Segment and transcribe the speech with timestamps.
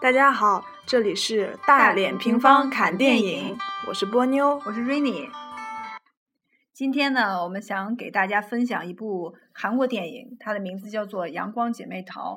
[0.00, 3.54] 大家好，这里是大脸平方侃电影，
[3.86, 5.28] 我是波妞，我是 Rainy。
[6.72, 12.36] 今天呢，我们想给大家分享一部韩国电影，它的名字叫做《阳光姐妹淘》。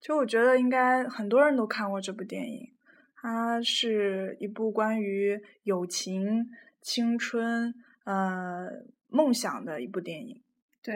[0.00, 2.74] 其实我觉得应该很多人都看过这部电影，
[3.14, 6.46] 它是一部关于友情、
[6.82, 7.72] 青春、
[8.04, 8.66] 呃
[9.08, 10.42] 梦想的一部电影。
[10.82, 10.94] 对，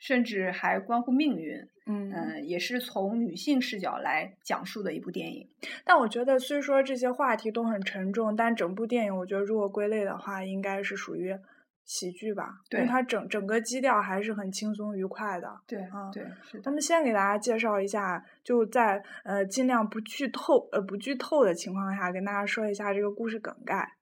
[0.00, 1.56] 甚至还关乎命运。
[1.86, 5.48] 嗯嗯，也是从女性视角来讲述的一部电影。
[5.84, 11.36] 但我觉得，虽说这些话题都很沉重，但整部电影我觉得如果归类的话，应该是属于
[11.84, 12.60] 喜剧吧。
[12.68, 15.60] 对，因为它整整个基调还是很轻松愉快的。
[15.66, 16.24] 对，啊，对。
[16.62, 23.96] 咱们先给大家介绍一下，就在呃尽量不剧透呃不剧透的情况下，跟大家说一下这个故事梗概。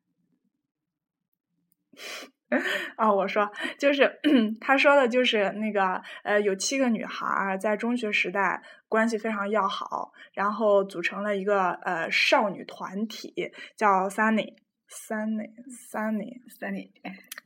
[2.97, 4.19] 啊，我说就是
[4.61, 16.89] 他说的，就是那个呃，有七个女孩儿在中学时代关系非常要好，然后组成了一个呃少女团体，叫 Sunny，Sunny，Sunny，Sunny。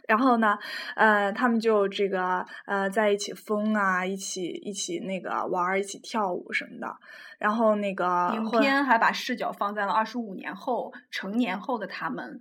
[0.08, 0.58] 然后呢，
[0.94, 6.96] 呃，他们就这个呃在一起疯啊，一起一起那个玩儿，一起跳舞什么的。
[7.38, 12.40] 然后那个影片还把视角放在了二十五年后成年后的他们。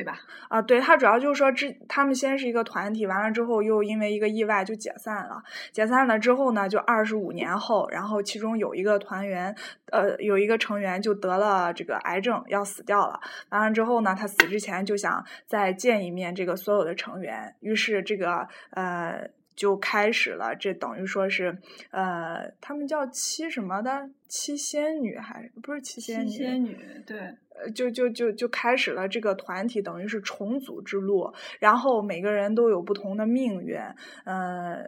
[0.00, 0.18] 对吧？
[0.48, 5.42] 啊，对，他主要就是说，之他们先是一个团体，完了之后又因为一个意外就解散了。
[5.72, 9.54] 解散了之后呢，就二十五年后，然后其中有一个团员，
[9.92, 13.20] 呃，有一个成员就得了这个癌症，要死掉了。
[13.50, 19.28] 完了之后呢，他死之前就想再见一面这个所有的成员，于是这个呃
[19.60, 21.58] 就开始了，这等于说是
[21.90, 26.30] 呃，他们叫七什么的七仙女还是不是七仙女？
[26.30, 27.36] 七仙女对。
[27.74, 31.30] 就就就就开始了这个团体，等于是重组之路。
[31.58, 33.78] 然后每个人都有不同的命运，
[34.24, 34.82] 呃，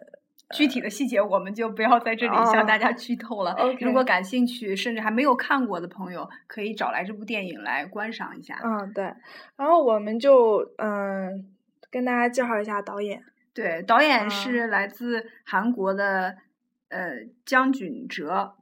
[0.55, 3.55] 具体的细节我们就不要在这里向大家剧透了。
[3.79, 8.59] 如果感兴趣，甚至还没有看过的朋友，可以找来这部电影来观赏一下。
[8.65, 9.05] 嗯，对。
[9.59, 11.47] 然后我们就嗯
[11.91, 13.23] 跟大家介绍一下导演。
[13.55, 16.37] 对，导演是来自韩国的
[16.89, 18.55] 呃姜俊哲。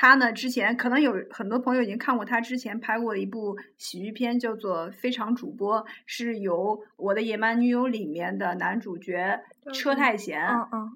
[0.00, 9.40] 他呢，之前可能有很多朋友已经看过他之前拍过的一部喜剧片，叫做《非常主播》，是由《我的野蛮女友》里面的男主角
[9.74, 10.40] 车太贤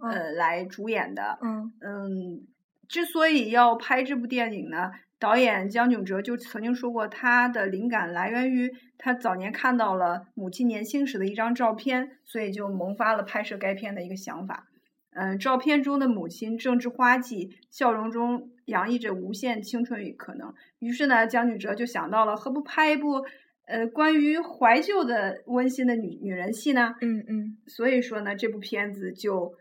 [0.02, 1.36] 呃来主演的。
[1.42, 2.46] 嗯嗯，
[2.86, 4.92] 之所以要拍这部电影呢，
[5.22, 8.68] 导演姜炯哲就曾经说过，他的灵感来源于
[8.98, 14.66] 他早年看到了母亲年轻时的一张照片，所以就萌发了拍摄该片的一个想法。
[15.12, 20.52] 嗯，照片中的母亲正值花季，笑容中洋溢着无限青春与可能。
[20.80, 23.24] 于是呢，姜炯哲就想到了，何不拍一部
[23.66, 26.96] 呃关于怀旧的温馨的女女人戏呢？
[27.00, 27.58] 嗯嗯。
[27.68, 29.54] 所以说呢，这部片子就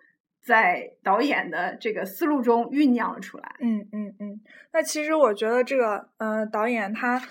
[0.43, 3.55] 在导演的这个思路中酝酿了出来。
[3.59, 4.41] 嗯嗯嗯。
[4.73, 7.21] 那其实我觉得这个呃导演他，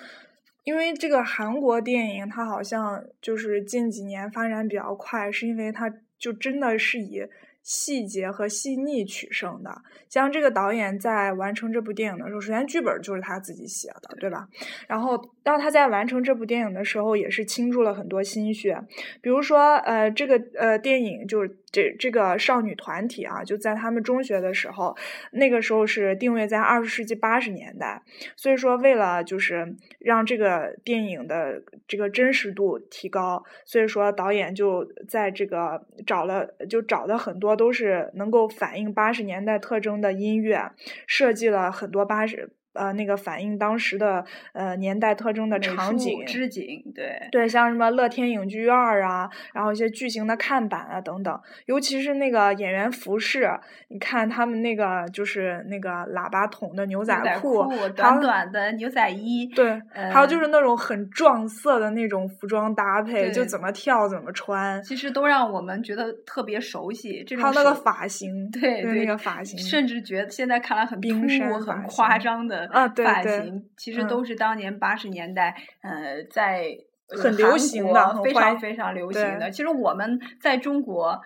[0.64, 7.22] 因为这个韩国电影，它好像就是近几年发展比较快，是因为它就真的是以。
[7.62, 14.48] 细节和细腻取胜的，像这个导演在完成这部电影的时候，首先剧本就是他自己写的，对吧？
[14.88, 15.14] 然后，
[15.50, 18.80] 当他在完成这部电影的时候，也是倾注了很多心血。
[19.20, 24.96] 比如说，呃，这个呃电影就是这这个少女团体啊，就在他们中学的时候，
[25.32, 28.02] 那个时候是定位在二十世纪八十年代，
[28.36, 37.50] 所以说为了就是让这个电影的这个真实度提高，所以说导演就在这个找了就找的很多。
[37.60, 40.72] 都是能够反映八十年代特征的音乐，
[41.06, 42.48] 设计了很多八十。
[42.72, 53.50] 呃，那个反映当时的呃年代特征的场景、织景，对对，像什么乐天影剧院啊，然后一些巨型的看板啊等等，尤其是那个演员服饰，
[53.88, 57.66] 你看他们那个就是那个喇叭筒的牛仔裤，
[57.96, 59.82] 短短的牛仔衣，对，
[60.12, 67.26] 还有就是那种很撞色的那种服装搭配，就怎么跳怎么穿，其实都让我们觉得特别熟悉。
[67.40, 72.60] 还有那个发型，对那个发型，甚至觉得现在看来很冰山很夸张的。
[72.70, 76.76] 啊，对发型其实都是当年八十年代，呃，在
[77.08, 79.50] 很流行的，非常非常流行的。
[79.50, 81.20] 其实我们在中国，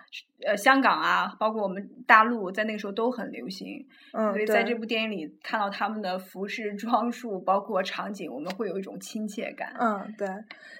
[0.45, 3.85] 呃，香港啊，包括我们大陆，在那个时候都很流行。
[4.13, 9.73] 嗯，所以在这部电影里看到他们的服饰、装束，包括场景，我们会有一种亲切感。
[9.79, 10.27] 嗯，对。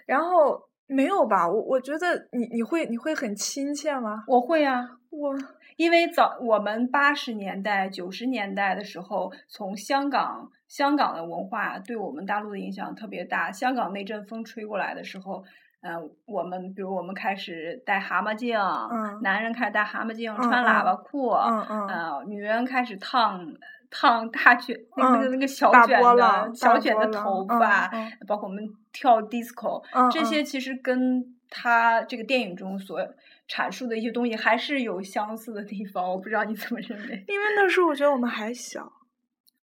[0.07, 1.47] 然后没有吧？
[1.47, 4.23] 我我觉得你你会你会很亲切吗？
[4.27, 5.35] 我会啊，我。
[5.77, 13.51] 因为早我们八十年代、九十年代的时候，从香港香港的文化对我们大陆的影响特别大。
[13.51, 15.43] 香港那阵风吹过来的时候，
[15.81, 23.53] 嗯，我们比如我们开始戴蛤蟆镜，嗯男人开始戴蛤蟆镜，嗯穿喇叭裤，嗯嗯呃，女人开始烫
[23.91, 32.99] 烫大卷，那个那个嗯那个小卷的小卷的头嗯发，嗯包括我们跳 disco，、嗯这些其实跟他这个电影中所
[33.47, 36.09] 阐述的一些东西还是有相似的地方。
[36.09, 37.23] 我不知道你怎么认为？
[37.27, 38.91] 因为那时候我觉得我们还小，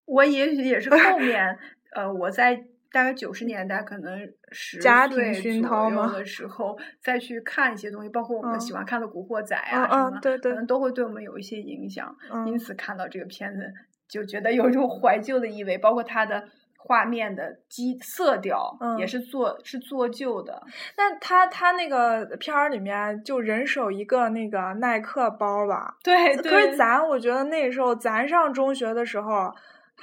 [0.05, 1.57] 我也许也是后 面，
[1.93, 2.55] 呃，我在
[2.91, 12.15] 大概九十年代，可能十家庭岁熏左右陶的时候，再去看一些东西，包括我们嗯喜欢看的《古惑仔》嗯啊什么的，嗯对对可能都会对我们有一些影响。
[12.47, 13.73] 因嗯此看到这个片子，
[14.07, 16.43] 就觉得有一种怀旧的意味，包括它的
[16.77, 20.61] 画面的基色调也嗯是做是做旧的。
[20.97, 29.51] 那他他那个片儿里面就人手一个那个耐克包吧，对可是咱我觉得那时候咱上中学的时候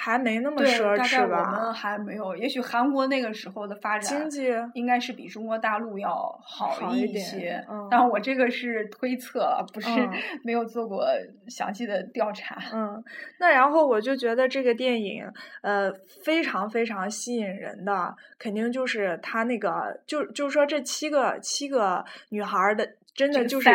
[0.02, 6.10] 还没那么对，奢大概我们侈吧，还没有，也许韩国那个时候的发展经济应该是比中国大陆要
[6.42, 7.62] 好好一些。
[7.68, 10.10] 嗯当然，我这个是推测，不是嗯
[10.42, 11.04] 没有做过
[11.48, 12.56] 详细的调查。
[12.72, 13.04] 嗯，
[13.40, 15.30] 那然后我就觉得这个电影，
[15.60, 15.92] 呃，
[16.24, 22.88] 非常非常吸引人的，肯定就是他那个，就就是说这七个七个女孩儿的，
[23.20, 23.68] 真的就是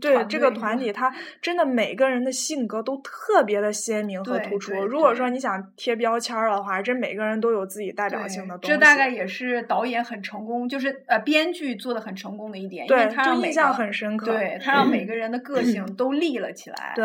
[0.00, 1.12] 对这个团体，他
[1.42, 4.72] 真的每个人的性格都特别的鲜明和突出。
[4.84, 8.68] 如果说你想贴标签儿的话，这每个人都有自己代表性的东西。
[8.68, 14.26] 这大概也是导演很成功，就是呃编剧做的很成功的一点，因为对，他让印象很深刻。
[14.30, 16.92] 对他让每个人的 个性都立了起来。
[16.94, 17.04] 对，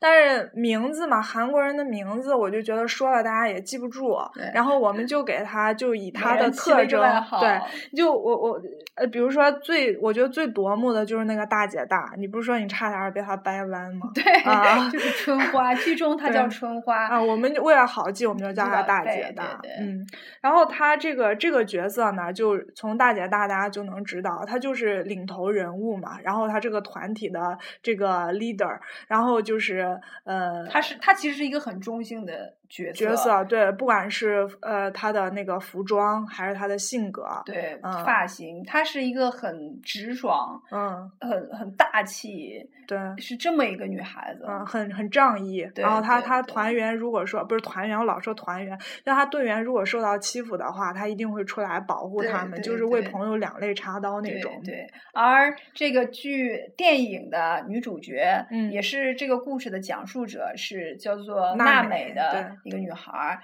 [0.00, 4.50] 但是名字嘛，韩国人的名字，我就觉得说了大家也记不住对。
[4.52, 7.00] 然后我们就给他就以他的特征
[7.38, 7.60] 对，
[7.96, 8.60] 就我我
[8.96, 14.10] 呃，比如说最我觉得最夺目的就是那个大姐大，你不是说你差点儿被他掰弯吗？
[14.14, 17.06] 对，啊就是春花，剧中她叫春花。
[17.06, 19.58] 啊，我们为了好记，我们就叫她大对对姐大。
[19.62, 20.06] 对嗯，
[20.40, 26.18] 然后她这个这个角色呢，就从大姐大大家就能知道，她就是领头人物嘛。
[26.22, 28.78] 然后她这个团体的这个 leader，
[29.08, 42.98] 然后就是呃，她是她其实是一个很中性的角色，角色对，不管是呃她的那个服装还是她的性格，对、嗯发型，她是一个很直爽、嗯，很很大气，对。
[43.18, 44.44] 是这么一个女孩子。
[44.48, 45.68] 嗯，很很仗义。
[45.74, 54.60] 然后他对对他团员如果说不是团员，我老说团员，但她队员如果受到欺负的话，她一定会出来保护他们，就是为朋友两肋插刀那对种。
[54.64, 63.42] 对，而这个剧电影的女主角，嗯也是这个故事的讲述者，是叫做娜美娜美对的一个女孩儿。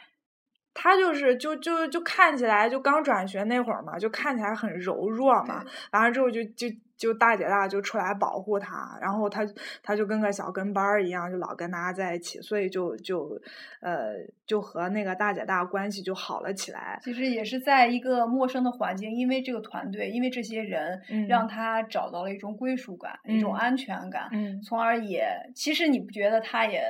[0.75, 5.63] 她就是就就就看起来就刚转学那会儿嘛，就看起来很柔弱嘛。
[5.91, 6.67] 完了之后就就
[6.97, 9.47] 就大姐大就出来保护她，然后她
[9.83, 13.39] 她就跟个小跟班儿一样，就老跟大家在一起，所以就就
[13.83, 14.15] 呃
[14.47, 16.99] 就和那个大姐大关系就好了起来。
[17.03, 26.83] 其实也是在一个陌生的环境，因为这个团队，因为这些人，嗯让她找到了一种归属感，一种嗯安全感，嗯从而也，其实你不觉得她也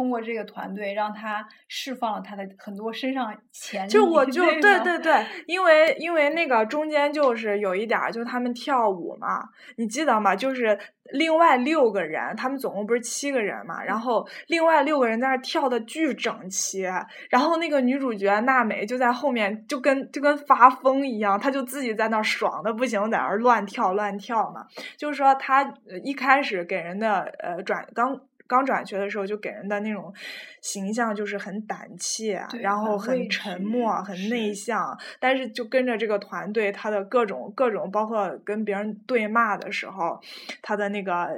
[0.00, 3.90] 通过这个团队让他释放了他的很多身上潜力？
[3.90, 9.44] 就我就对对对对，因为因为那个中间就是有一点儿，就他们跳舞嘛，
[9.76, 10.34] 你记得吗？
[10.34, 10.78] 就是
[11.12, 16.80] 另外六个人，他们总共不是七个人嘛，然后另外六个人在那跳的巨整齐，
[17.28, 24.64] 然后那个女主角娜美就在后面就跟就跟发疯一样，她就自己在那儿爽的不行，在那儿乱跳乱跳嘛。
[24.96, 28.18] 就是说她呃一开始给人的呃转刚。
[28.50, 30.12] 刚转学的时候，就给人的那种
[30.60, 34.98] 形象就是很胆怯，对然后很沉默、很内向。
[35.20, 40.20] 但是就跟着这个团队，他的各种各种，包括跟别人对骂的时候，
[40.60, 41.28] 他的那个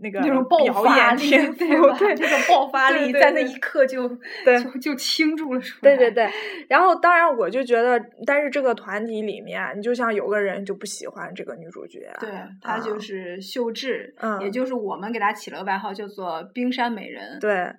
[0.00, 1.92] 那个那种爆表发力，演天对吧？
[1.92, 4.08] 赋对这种爆发力在那一刻就
[4.42, 5.94] 对就就倾注了出来。
[5.94, 6.30] 对对对，
[6.68, 12.30] 然后当然我就觉得，但是这个团体里面，你就像有个人就不喜欢这个女主角，对，
[12.62, 17.40] 她就啊是秀智，嗯也就是我们给她起了个外号，叫做冰山美人。
[17.40, 17.72] 对，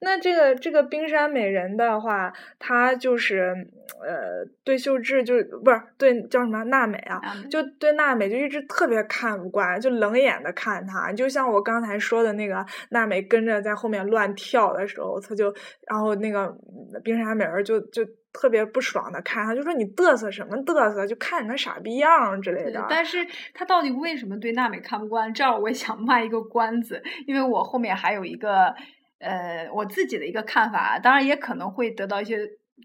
[0.00, 3.66] 那这个这个冰山美人的话，她就是
[4.02, 11.12] 呃，对秀智就不是对叫什么娜美啊，就对娜美就一直特别看不惯，就冷眼的看她。
[11.12, 15.54] 就像我刚才说的那个娜美跟着在后面乱跳的时候，她就
[15.88, 22.84] 然后那个嗯冰山美人就就特别不爽的看她，就说你嘚瑟什么嘚瑟，就看你那傻逼样之类的。
[22.88, 25.32] 但是他到底为什么对娜美看不惯？
[25.32, 28.74] 这儿我也想卖一个关子，因为我后面还有一个
[29.20, 32.38] 呃我自己的一个看法，当然也可能会得到一些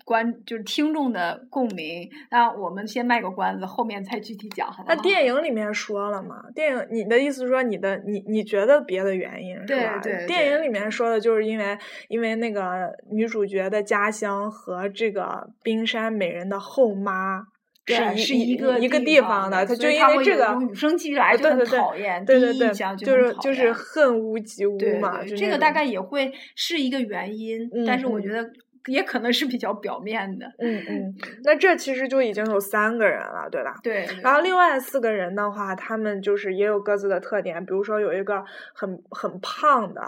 [0.05, 2.10] 观就是听众的共鸣。
[2.31, 4.83] 那我们先卖个关子，后面再具体讲，好？
[4.88, 6.43] 那电影里面说了嘛？
[6.55, 10.00] 电影你的意思是说你的你你觉得别的原因是对吧？
[10.01, 17.43] 对电影里面说的就是因为因为那个女主角的家乡和这个冰山美人的后妈
[17.86, 25.24] 是是一个一个地方的，他就因为这个与生俱来就很讨厌，对对对，就是就是恨屋及乌嘛。
[25.25, 28.50] 这个大概也会是一个原因，但是我觉得。
[28.88, 33.75] 也可能是比较表面的，嗯嗯，那这其实就已经有三个人了，对吧？
[33.83, 34.07] 对。
[34.23, 40.01] 然后另外四个人的话，他们就是也有各自的特点，比如说有一个很很胖的，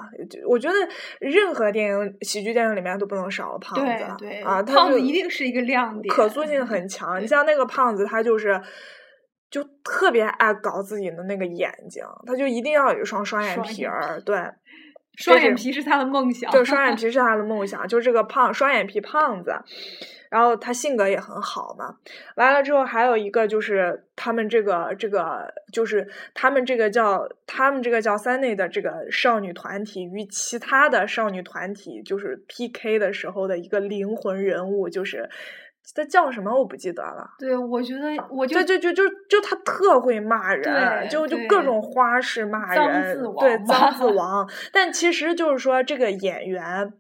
[0.48, 0.76] 我觉得
[1.20, 7.20] 任何电影喜剧电影里面都不能少了胖子，对啊，胖子一定是一个亮点，可塑性很强。
[7.22, 8.60] 你像那个胖子，他就是
[9.52, 14.36] 就特别爱搞自己的那个眼睛，他就一定要有一双双眼皮儿，对。
[15.16, 19.54] 双眼皮是他的梦想，对， 双眼皮是他的梦想，就是这个胖双眼皮胖子，
[20.30, 21.98] 然后他性格也很好嘛。
[22.36, 35.30] 完了之后还有一个就是他们这个这个就是他们这个叫他们这个叫三内的这个少女团体与其他的少女团体就是 PK 的时候的一个灵魂人物就是。
[35.96, 37.30] 他叫什么我不记得了。
[37.38, 44.50] 对，我觉得我就就就就就他特会骂人，就就各种花式骂人，对，脏字王。
[44.72, 46.94] 但其实就是说，这个演员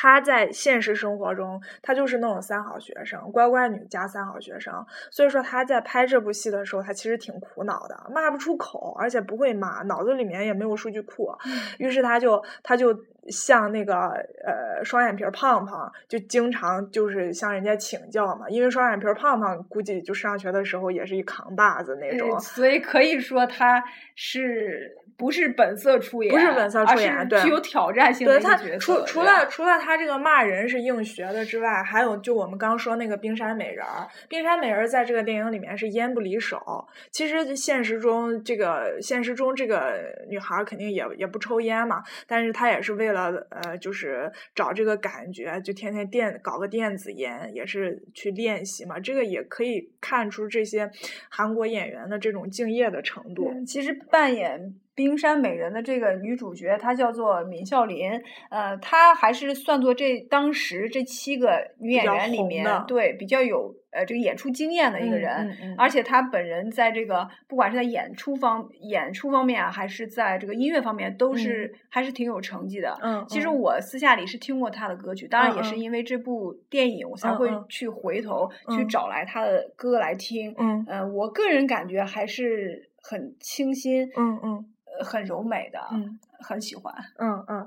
[0.00, 4.72] 他在现实生活中，他就是那种三好学生，乖乖女加三好学生。
[5.10, 11.36] 所以说他在拍这部戏的时候，他其实挺苦恼的，骂不出口，而且不会骂，脑子里面也没有数据库。
[11.78, 12.96] 于是他就他就。
[13.30, 13.94] 向那个
[14.42, 28.78] 呃双眼皮胖胖，就经常就是向人家请教嘛，因为双眼皮胖胖估计就上学的时候也是一扛把子那种，所以可以说他是不是本色出演，不是本色出演，对，具有挑战性的角色。
[28.78, 36.88] 除除了除了他这个骂人是硬学的之外，还有就我们刚说那个冰山美人儿，冰山美人儿在这个电影里面是烟不离手。
[37.10, 39.98] 其实现实中这个现实中这个
[40.30, 43.18] 女孩肯定也也不抽烟嘛，但是她也是为了。
[43.50, 49.00] 呃呃，就是找这个感觉，就天天电搞个电子烟，也是去练习嘛。
[49.00, 50.88] 这个也可以看出这些
[51.28, 53.52] 韩国演员的这种敬业的程度。
[53.66, 54.76] 其实扮演。
[54.98, 72.98] 冰山美人的这个女主角，她叫做闵孝琳，呃，她还是算作这当时这七个女演员里面对比较有呃这个演出经验的一个人，而且她本人在这个不管是在演出方演出方面，还是在这个音乐方面，都是还是挺有成绩的。
[73.00, 80.52] 嗯，其实我私下里是听过她的歌曲，当然也是因为这部电影，我才会去回头去找来她的歌来听。
[80.58, 84.10] 嗯，呃，我个人感觉还是很清新。
[84.16, 84.64] 嗯嗯。
[85.04, 87.66] 很柔美的，嗯，很喜欢，嗯嗯。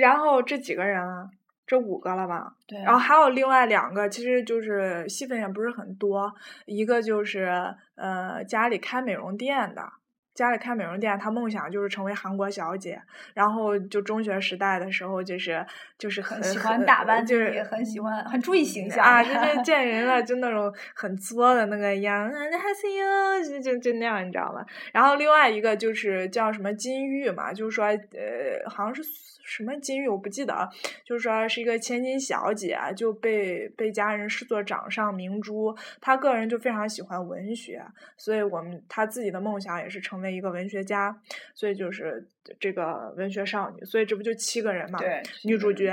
[0.00, 1.28] 然后这几个人啊，
[1.66, 2.54] 这五个了吧？
[2.66, 2.80] 对。
[2.82, 6.34] 然后还有另外两个，其实就是戏份也不是很多。
[6.66, 9.92] 一个就是呃，家里开美容店的。
[10.34, 13.00] 家里开美容店，她梦想就是成为韩国小姐。
[13.34, 15.64] 然后就中学时代的时候，就是
[15.98, 24.64] 就是很喜欢打扮，就是也很喜欢，很注意形象啊， 就是见人了就那种很作的那个样，那还是哟，就就就那样，你知道吗？
[24.92, 29.02] 然后另外一个就是叫什么金玉嘛，就是说呃，好像是。
[29.50, 30.68] 什么金玉我不记得，
[31.04, 35.76] 就是说是一个千金小姐，就被被家人视作掌上明珠。
[36.00, 37.84] 她个人就非常喜欢文学，
[38.16, 41.20] 所以我们她自己的梦想也是成为一个文学家，
[41.52, 42.28] 所以就是
[42.60, 43.84] 这个文学少女。
[43.84, 45.00] 所以这不就七个人嘛？
[45.00, 45.92] 对，女主角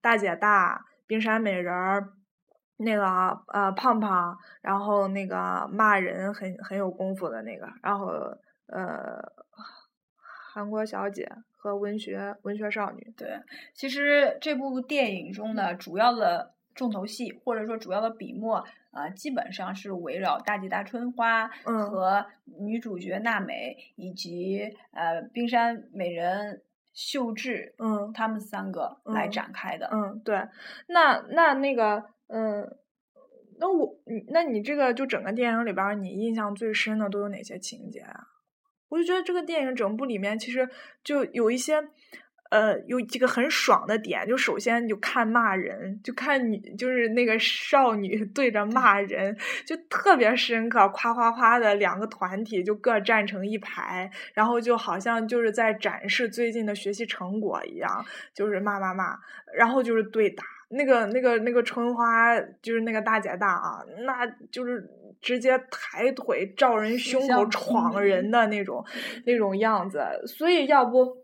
[0.00, 2.08] 大姐大、冰山美人儿，
[2.78, 3.04] 那个
[3.52, 8.06] 呃胖胖，然后那个骂人很很有功夫的那个，然后
[8.68, 9.20] 呃
[10.54, 11.30] 韩国小姐。
[11.64, 13.10] 和文学文学少女。
[13.16, 13.40] 对，
[13.72, 22.26] 其实这部电影中的主要的重头戏或者说主要的笔墨啊，基本上是围绕大吉大春花和
[22.58, 26.60] 女主角娜美以及呃冰山美人
[26.92, 28.12] 秀智嗯。
[28.12, 29.88] 他们三个来展开的。
[29.90, 30.46] 嗯对，
[30.88, 32.76] 那那那个嗯，
[33.58, 33.96] 那我
[34.28, 38.28] 那你这个就整个电影里边你印象最深的都有哪些情节啊？
[38.88, 40.68] 我就觉得这个电影整部里面其实
[41.02, 41.82] 就有一些，
[42.50, 44.24] 呃，有几个很爽的点。
[44.28, 49.36] 就首先就看骂人，就看你就是那个少女 对着骂人，
[49.66, 59.18] 就特别深刻，夸夸夸的两个团体就各站成一排，然后就好像就是在展示最近的学习成果一样，就是骂骂骂，
[59.56, 60.44] 然后就是对打。
[60.70, 64.88] 那个那个那个春花就是那个大姐大啊，那就是。
[65.24, 68.84] 直接抬腿照人胸口闯人的那种
[69.24, 71.16] 那种样子，所以要不，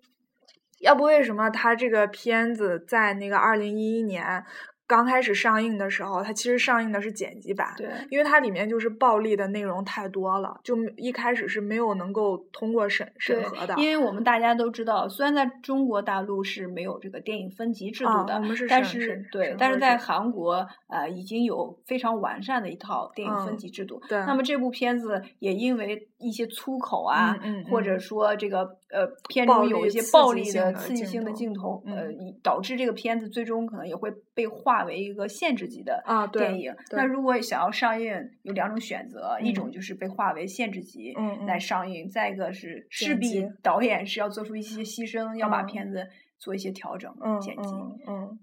[0.81, 4.43] 要不为什么他这个片子在那个二零一一年
[4.91, 13.77] 刚开始上映的时候，它其实上映的是剪辑版，对，因为它里面就是暴力的内容太多了，就一开始是没有能够通过审审核的。
[13.77, 24.03] 因为我们大家都知道，虽然在中国大陆是没有这个电影分级制度的，我们是但是对，但是在韩国呃已经有非常完善的一套电影分级制度。
[24.09, 27.39] 对，那么这部片子也因为一些粗口啊，
[27.71, 32.09] 或者说这个呃片中有一些暴力的刺激性的镜头，呃，
[32.43, 36.75] 导致这个片子最终可能也会被划为一个限制级的电影。
[36.91, 41.15] 那如果想要上映，有两种选择，一种就是被划为限制级
[41.47, 46.07] 来上映，再一个是势必导演是要做出一些牺牲，要把片子
[46.39, 47.75] 做一些调整、剪辑。
[48.09, 48.39] 嗯，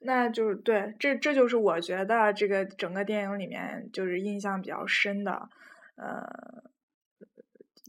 [0.00, 5.48] 那就是对，这这就是我觉得这个整个电影里面就是印象比较深的，
[5.96, 6.68] 呃。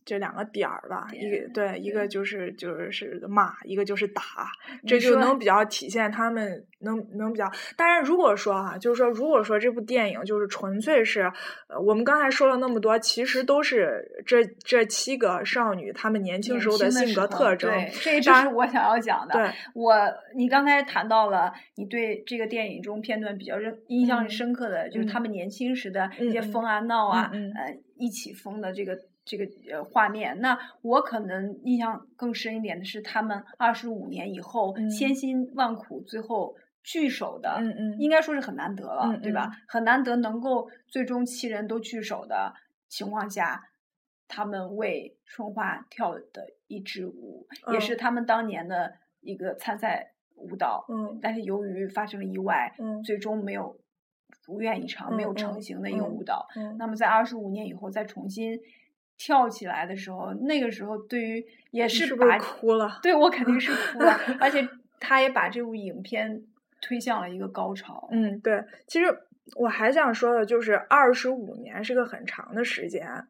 [0.10, 4.24] 这两个点儿吧，一个对，一个就是就是骂，一个就是打，
[4.88, 7.46] 这就能比较体现他们能能比较。
[7.78, 11.32] 但是，如果说哈，就是说，如果说这部电影就是纯粹是，
[11.68, 17.70] 呃，我们刚才说了那么多，其实都是这这七个少女她们年轻时候的性格特征。
[17.70, 19.36] 对，这就是我想要讲的。
[19.36, 19.94] 对，我
[20.36, 28.98] 你刚才谈到了你对这个电影中片段比较认印象深刻的就是他们年轻时的一些疯啊闹啊，呃，一起疯的这个。
[29.30, 39.52] 这个呃画面，那我可能印象更深一点的是，他们二十五年以后千辛万苦最后聚首的，嗯嗯，应该说是很难得了，对吧？
[39.68, 42.56] 很难得能够最终七人都聚首的
[42.88, 43.70] 情况下，
[44.28, 53.78] 他们为春花跳的一支舞，也是他们当年的一个参赛舞蹈，嗯，但是由于发生了意外，嗯，最终没有
[54.48, 56.48] 如愿以偿，没有成型的一个舞蹈。
[56.56, 56.88] 嗯，那。
[56.88, 58.60] 么在二十五年以后再重新。
[59.20, 64.66] 跳起来的时候，那个时候对于也是把哭了，对我肯定是哭了， 而且
[64.98, 66.42] 他也把这部影片
[66.82, 68.08] 推向了一个高潮。
[68.12, 69.16] 嗯，对，其实
[69.58, 73.28] 我还想说的就是二十五年是个很长的时间，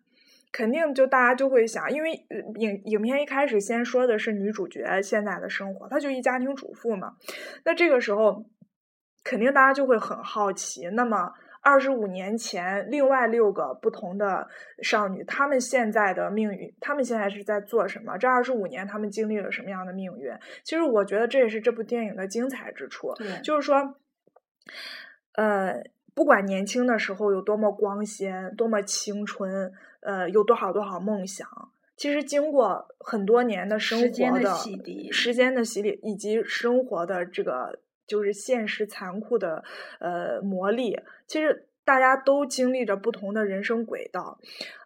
[0.52, 2.14] 肯定就大家就会想，因为
[2.60, 7.16] 影影片一开始先说的是女主角现在的生活，她就一家庭主妇嘛，
[7.66, 8.46] 那这个时候
[9.24, 11.34] 肯定大家就会很好奇，那么。
[11.62, 14.48] 二十五年前，另外六个不同的
[14.82, 18.18] 少女，她们现在的命运，她们现在是在做什么？
[18.18, 20.32] 这二十五年，她们经历了什么样的命运？
[20.64, 23.14] 其实，我觉得这也是这部电影的精彩之处。
[23.44, 23.96] 就是说，
[25.34, 25.84] 呃，
[26.16, 31.48] 不管年轻的时候有多么光鲜、多么青春，呃，有多少多少梦想，
[31.98, 37.80] 其实经过很多年的生活的洗涤，时间的洗礼，以及生活的这个。
[38.10, 39.64] 就是现实残酷的
[40.02, 44.40] 呃磨砺，其实大家都经历着不同的人生轨道。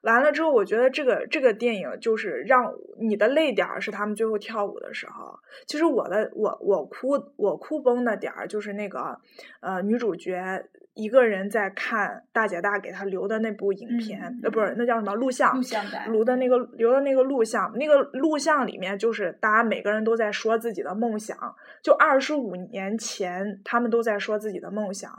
[0.04, 5.40] 完了之后，我觉得这个这个电影就是让你的泪点儿是他们最后跳舞的时候。
[5.66, 9.18] 其实我的我我哭我哭崩的点儿就是那个
[9.62, 10.66] 呃女主角。
[10.94, 15.56] 一个人在看大姐大给他留的那部影片，呃，不是，那叫什么录像？
[15.56, 16.06] 录像带。
[16.06, 21.38] 录的那个留的那个录像，那个录像里面就是大家每个人都在说自己的梦想。
[21.82, 25.12] 就二十五年前，他们都在说自己的梦想，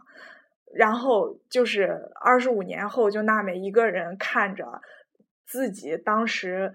[0.74, 4.80] 然后就是二十五年后，就娜美一个人看着
[5.46, 6.72] 自己当时。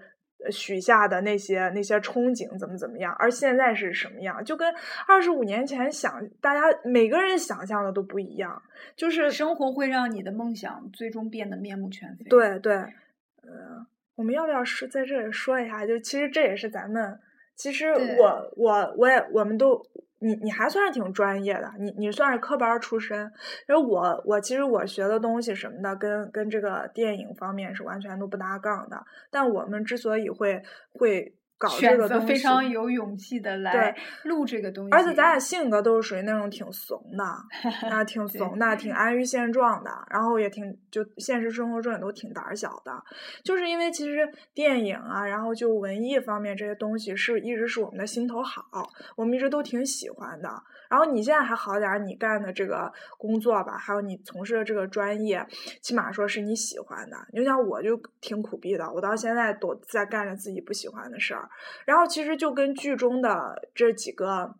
[0.50, 4.72] 许下的那些那些憧憬怎么怎么样，而现在是什么样，就跟
[5.06, 8.62] 二十五年前想，大家每个人想象的都不一样。
[8.96, 12.24] 就是生活会让你的梦想最终变得面目全非。
[12.24, 15.86] 对对，呃，我们要不要说在这里说一下？
[15.86, 17.18] 就其实这也是咱们，
[17.54, 19.84] 其实我我我也我们都。
[20.20, 23.30] 你你还算是挺专业的，你你算是科班出身，
[23.68, 29.04] 因为我我其实我学的东西什么的，跟跟这个电影方面是完全都不搭杠的。
[29.30, 31.34] 但我们之所以会会。
[31.68, 33.94] 选择非常有勇气的来
[34.24, 37.24] 录这个东西，而且咱俩性格都是属于那种挺怂的，
[37.90, 42.92] 啊，挺怂的，挺安于现状的，然后也挺就现实生活中也都挺胆小的，
[43.44, 50.50] 就是因为其实电影啊，然后就文艺方面这些东西是一直是我们的心头好，我们一直都挺喜欢的。
[50.88, 55.46] 然后你现在还好点儿，你干的这个工作吧，还有你从事的这个专业，
[55.80, 57.16] 起码说是你喜欢的。
[57.32, 61.48] 你就像我就挺苦逼的，我到现在都在干着自己不喜欢的事儿。
[61.84, 64.54] 然后其实就跟剧中的这几个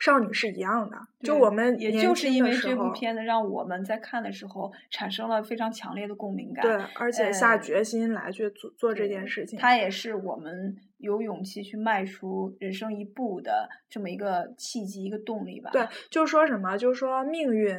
[0.00, 9.58] 少女是一样的，就我们也就是因为这部片子让我们在看的时候产生了非常强烈的共鸣感，对，而且下决心来去做做这件事情。
[9.58, 15.70] 它也是我们有勇气去迈出人生一步的这么一个契机，一个动力吧。
[15.70, 17.76] 对，就是说什么，就是说命运，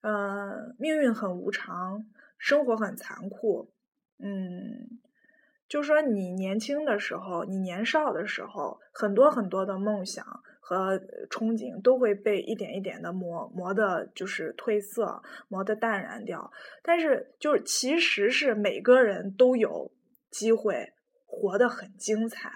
[0.00, 2.06] 嗯，命运很无常，
[2.38, 3.68] 生活很残酷，
[4.18, 4.98] 嗯。
[5.68, 10.24] 就说你年轻的时候，你年少的时候，很多很多的梦想
[10.60, 10.98] 和
[11.30, 16.50] 憧憬都会被一点一点的磨磨的，就是褪色，磨的淡然掉。
[16.82, 19.92] 但是，就是其实是每个人都有
[20.30, 20.92] 机会
[21.26, 22.50] 活得很精彩，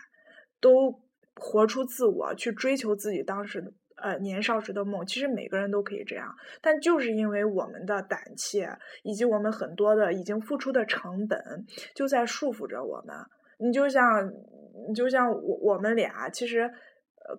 [0.60, 1.02] 都
[1.34, 3.72] 活出自我，去追求自己当时的。
[4.02, 8.68] 呃，年少时的梦，其实每个人都可以这样，但就是因为我们的胆怯，
[9.04, 13.16] 以及我们很多的已经付出的成本，就在束缚着我们。
[13.58, 14.28] 你就像，
[14.88, 16.68] 你就像我我们俩，其实，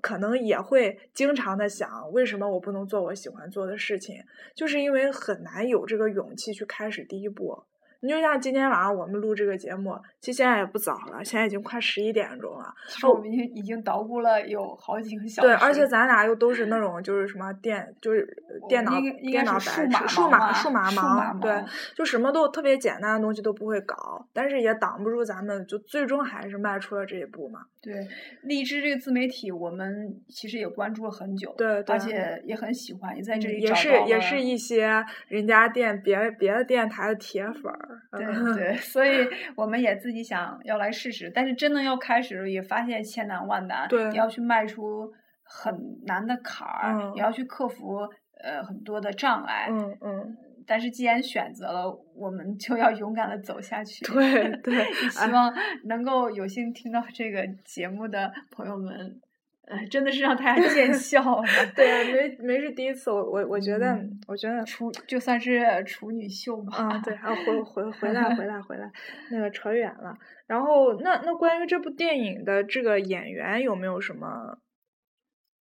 [0.02, 4.16] 可能也会经常的想，为什么我不能做我喜欢做的事情？
[4.56, 7.64] 就是因为很难有这个勇气去开始第一步。
[8.04, 12.66] 你就像今天晚上我们录这个节目，其实现在也不早了，现在已经快十一点钟了。
[12.90, 15.48] 其实我们已经已经捣鼓了有好几个 小时。
[15.48, 18.28] 对，而且咱俩又都是那种就是什么电，就是
[18.68, 21.64] 电脑电脑白痴，数码数码盲，对，
[21.96, 27.62] 就什么都特别简单的东西都不会搞，但是也挡不住咱们，就最终还是迈出了这一步嘛。
[27.82, 28.06] 对，
[28.44, 37.93] 荔枝这个自媒体，我们其实也关注了很久，对，而且也很喜欢，也在这里也是也是一些人家店别别的电台的铁粉儿。
[38.12, 45.12] 对对， 所以我们也自己想要来试试，但是真的要开始也发现千难万难，要去迈出
[45.44, 48.00] 很难的坎儿，也要去克服
[48.44, 50.38] 呃很多的障碍，嗯嗯。
[50.66, 54.06] 但是既然选择了，我们就要勇敢的走下去。
[54.06, 55.54] 对对， 希望
[55.84, 59.20] 能够有幸听到这个节目的朋友们。
[59.66, 61.44] 哎，真的是让大家见 笑了。
[61.76, 63.98] 对啊，没没是第一次，我我我觉得，
[64.28, 66.78] 我觉得处就算是处女秀吧。
[66.78, 68.92] 啊，对，啊，回 回回来回来回来，
[69.32, 70.16] 那个扯远了。
[70.48, 74.58] 然后，那那关于这部电影的这个演员有没有什么？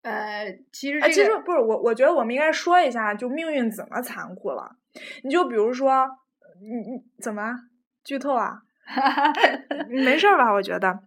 [0.03, 4.77] 呃，其实其实不是我，我觉得我们应该说一下，就命运怎么残酷了。
[5.25, 6.07] 你就比如说，
[6.61, 7.53] 你你怎么
[8.05, 8.63] 剧透啊？
[9.91, 10.53] 没事儿吧？
[10.55, 11.01] 我觉得。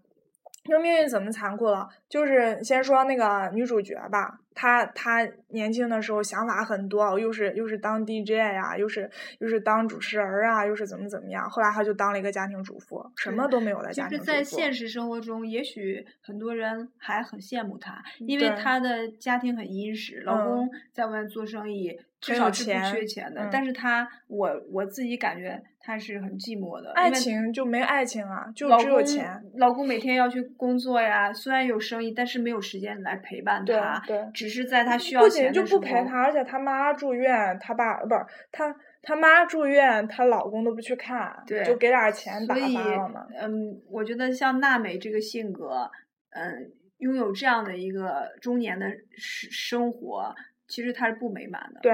[0.64, 1.90] 这命运怎么残酷了？
[2.08, 11.50] 就是先说那个女主角吧，她她年轻的时候想法很多，又是又是当 DJ 呀，又是又是当主持人啊，又是怎么怎么样。
[11.50, 14.28] 后来她就当了一个家庭主妇，什么都没有的家庭主妇。
[14.32, 22.00] 在现实生活中，也许很多人还很羡慕她，因为她的家庭很殷实，老公在外面做生意。
[22.22, 26.92] 至少是不缺钱的，但是他我我自己感觉他是很寂寞的。
[26.92, 29.44] 爱情就没爱情啊，就只有钱。
[29.56, 34.00] 老公每天要去工作呀，虽然有生意，但是没有时间来陪伴他。
[34.06, 35.48] 对，只是在他需要钱。
[35.48, 43.26] 不仅就不陪他，而且他妈住院，他爸不是他他妈住院，她老公都不去看，就给点钱打发了嘛。
[43.36, 45.90] 嗯，我觉得像娜美这个性格，
[46.30, 48.86] 嗯，拥有这样的一个中年的
[49.18, 50.36] 生生活。
[50.72, 51.92] 其实他是不美满的，对。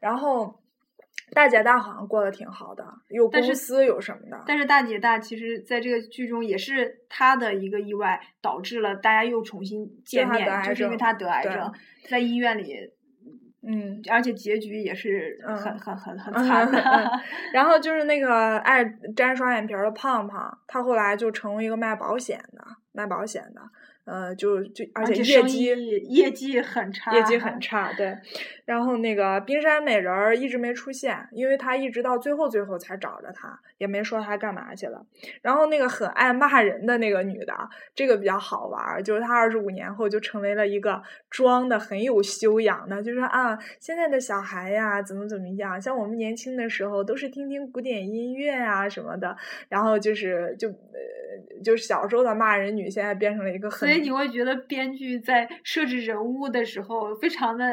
[0.00, 0.60] 然后
[1.32, 4.44] 大姐大好像过得挺好的，有公司有什么的。
[4.46, 11.72] 但是大姐大其实在这个剧中也是他的一个意外，导致了大家又重新见面，就是因为他得癌症，
[12.08, 12.92] 在医院里，
[13.62, 17.10] 嗯，而且结局也是很很很很惨的。
[17.52, 18.84] 然后就是那个爱
[19.16, 23.60] 粘双眼皮的胖胖，他后来就成为一个卖保险的，卖保险的。
[24.08, 25.64] 呃，就就而且业绩
[26.08, 28.16] 业绩很差，业绩很差，对。
[28.64, 35.04] 然后那个冰山美人儿一直没出现，因为他一直到最后最后才找着他，也没说他干嘛去了。
[35.42, 37.54] 然后那个很爱骂人的那个女的，
[37.94, 49.36] 这个比较好玩儿，就是她二十五年后就成为了一个装的很有修养的，就是啊，现在的小孩呀，怎么怎么样，像我们年轻的时候都是听听古典音乐啊什么的，
[49.68, 53.97] 然后就是就呃，就是小时候的骂人女，现在变成了一个很。
[54.00, 57.64] 你会觉得编剧在设置人物的时候非常的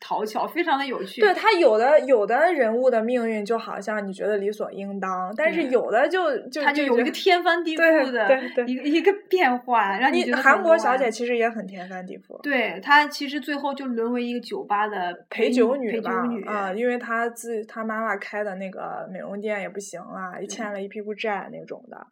[0.00, 1.20] 讨巧，非常的有趣。
[1.22, 10.36] 对他有的有的人物的命运就好像你觉得理所应当，但是有的就就他就有一个天翻地覆的一个一个变化，让你觉得。
[10.36, 12.38] 韩国小姐其实也很天翻地覆。
[12.42, 16.12] 对她其实最后就沦为一个酒吧的陪酒女吧
[16.44, 22.06] 啊，因为她自她妈妈开的那个美容店也不行了，欠了一屁股债那种的。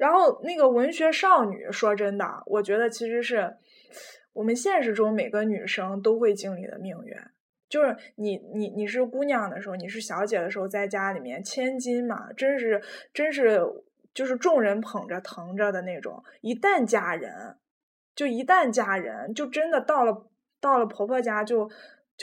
[0.00, 3.54] 然后那个文学少女，说真的，我觉得其实是
[4.32, 7.14] 我们现实中每个女生都会经历的命运。
[7.68, 12.82] 就是你你你是姑娘的时候，你是小姐的时候，在家里面千金嘛，真是
[13.12, 13.60] 真是
[14.14, 16.24] 就是众人捧着疼着的那种。
[16.40, 17.58] 一旦嫁人，
[18.14, 20.26] 就一旦嫁人，就真的到了
[20.62, 21.70] 到了婆婆家就。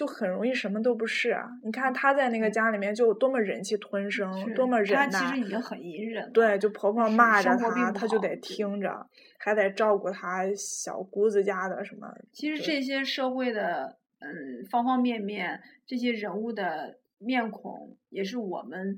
[0.06, 1.48] 很容易什么都不是啊！
[1.64, 5.08] 你看她在那个家里面就多么忍气吞声，多么忍耐。
[5.08, 6.32] 她其实已经很隐忍。
[6.34, 9.08] 对，就婆婆骂着她，她就得听着，
[9.40, 12.08] 还得照顾她小姑子家的什么。
[12.32, 18.96] 其实这些社会的嗯方方面面，这些人物的面孔，也是我们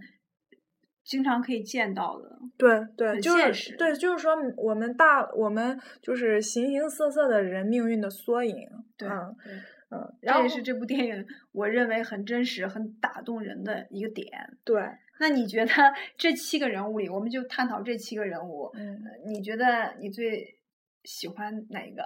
[1.04, 2.38] 经常可以见到的。
[2.58, 8.68] 对对，很就是对，就是说我们大我们就是形形色色的人命运的缩影。
[8.98, 9.54] 对嗯对，
[9.92, 14.30] 嗯，然后这也是这部电影我认为很真实、很打动人的一个点。
[14.64, 14.82] 对，
[15.20, 15.72] 那你觉得
[16.18, 20.60] 这七个人物里，我们就探讨这七个人物，嗯，呃你觉得你最
[21.04, 22.04] 喜欢哪一个？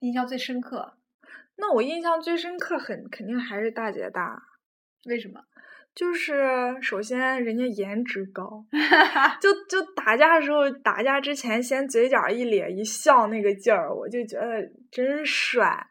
[0.00, 0.98] 印象最深刻？
[1.56, 4.40] 那我印象最深刻很肯定还是大姐大。
[5.06, 5.40] 为什么？
[5.94, 8.66] 就是首先人家颜值高，
[9.40, 15.86] 就就打架的时候，打架之前先嘴角一咧一笑那个劲儿，我就觉得真帅。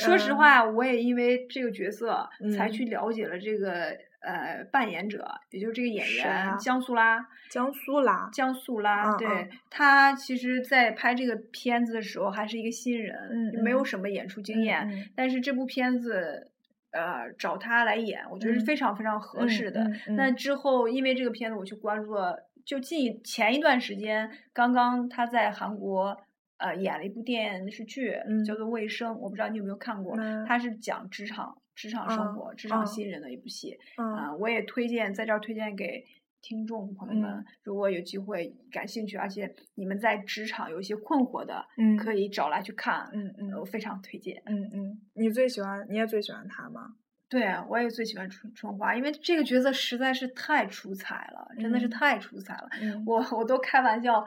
[0.00, 7.26] 说实嗯话，我也因为这个角色才嗯去了解了这个呃扮演者，也就是这个演员啊江苏拉。
[7.50, 15.10] 江苏拉，江苏拉，对他其实，在拍这个片子的时候还是一个新人，嗯没有嗯什么演出经验。
[15.16, 16.48] 但是这部片子，
[16.92, 19.84] 呃，找他来演，我觉得是嗯非常非常合适的。
[20.16, 26.16] 那嗯之后，因为这个片子，我去关注了，就近前一段时间，刚刚他在韩国。
[26.60, 30.14] 呃，演了一部电视剧，嗯叫做《卫生》，我不知道你有没有看过。
[30.18, 33.78] 嗯它是讲职场、职场生嗯活、职场嗯新人的一部戏。
[33.96, 36.04] 嗯啊、我也推荐在这儿推荐给
[36.42, 44.42] 听众朋友们，嗯如果有机会感兴趣，而且你们在职场有一些困惑的，嗯可以找来去看，嗯嗯我非常推荐。
[44.46, 46.94] 嗯嗯，你最喜欢你也最喜欢他吗？
[47.28, 52.68] 对，啊我也最喜欢春春花，因为这个角色实在是太出彩了，真的是嗯太出彩了。
[52.82, 54.24] 嗯我我都开玩笑，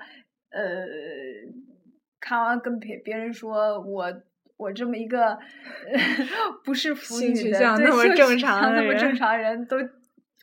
[0.50, 0.86] 呃，
[2.24, 4.24] 看完跟别别人说我。
[4.56, 5.38] 我这么一个
[6.64, 9.78] 不是腐女的，对那么正常的那么正常人都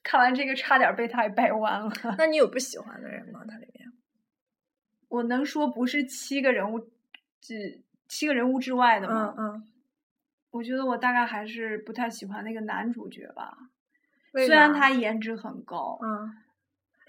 [0.02, 1.90] 看完这个差点被他给掰弯了。
[2.18, 3.40] 那你有不喜欢的人吗？
[3.48, 3.88] 他里面？
[5.08, 6.90] 我能说不是七个人物，
[7.40, 9.32] 只七个人物之外的吗？
[9.38, 9.68] 嗯嗯，
[10.50, 13.56] 我觉得我大概还是不太喜欢那个男主角吧，
[14.32, 16.30] 虽然他颜值很高，嗯，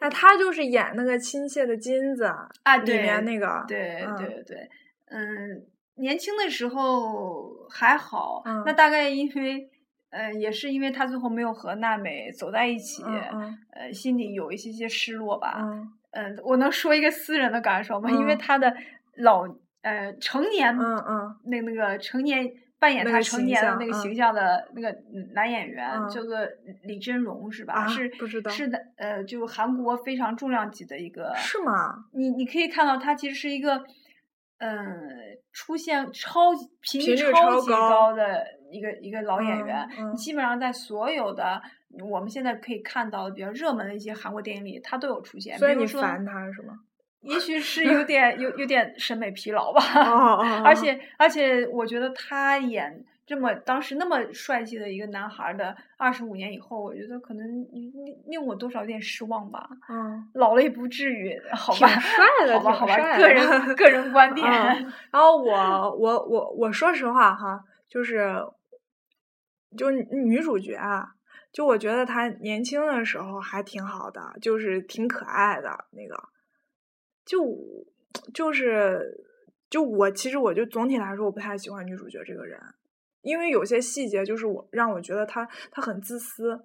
[0.02, 2.26] 那他就是演那个亲切的金子
[2.64, 4.70] 啊里面那个，对嗯对对，
[5.06, 5.64] 嗯，
[5.96, 9.70] 年轻的时候还好，嗯那大概因为。
[10.14, 13.02] 呃，也是因为他最后没有和娜美走在一起，
[13.72, 15.60] 呃，心里有一些些失落吧。
[15.62, 18.12] 嗯嗯，我能说一个私人的感受吗？
[18.12, 18.76] 因为嗯他的
[19.16, 19.48] 老
[19.84, 22.52] 呃成年嗯嗯那那个成年
[22.82, 26.36] 扮演他成年的那个形象的那个嗯男演员、嗯叫做
[26.82, 27.74] 李真荣是吧？
[27.76, 31.32] 啊是不知道是的，呃，就韩国非常重量级的一个。
[31.38, 31.94] 是吗？
[32.14, 33.84] 你你可以看到他其实是一个，
[34.58, 35.00] 嗯，
[35.54, 39.90] 出现超级频率超级高高的一个一个老演嗯员。
[40.00, 41.62] 嗯基本上在所有的
[42.10, 45.56] 我们现在可以看到的比较热门的一些韩国电影里，他都有出现。
[45.60, 46.74] 所以你烦他是吗？
[47.22, 49.82] 也许是有点有有点审美疲劳吧。
[50.64, 57.94] 而且而且，我觉得他演这么当时那么帅气的一个男孩儿的二十五年以后，我觉得可能令
[58.28, 59.70] 令我多少有点失望吧。
[59.88, 61.94] 嗯，老了也不至于，好挺吧？
[62.00, 64.46] 帅的，好吧，好吧，个人 个人观点。
[64.48, 68.36] 嗯然后我我我我说实话哈，就是
[69.78, 71.12] 就女主角啊，
[71.54, 76.22] 就我觉得她年轻的时候还挺好的，就是挺可爱的那个，
[77.26, 77.46] 就
[78.34, 79.24] 就是
[79.70, 82.60] 就我其实我就总体来说我不太喜欢女主角这个人，
[83.22, 86.60] 因为有些细节就是我让我觉得她她很自私。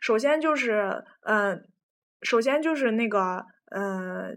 [0.00, 1.68] 首先就是嗯、
[2.22, 4.36] 首先就是那个呃。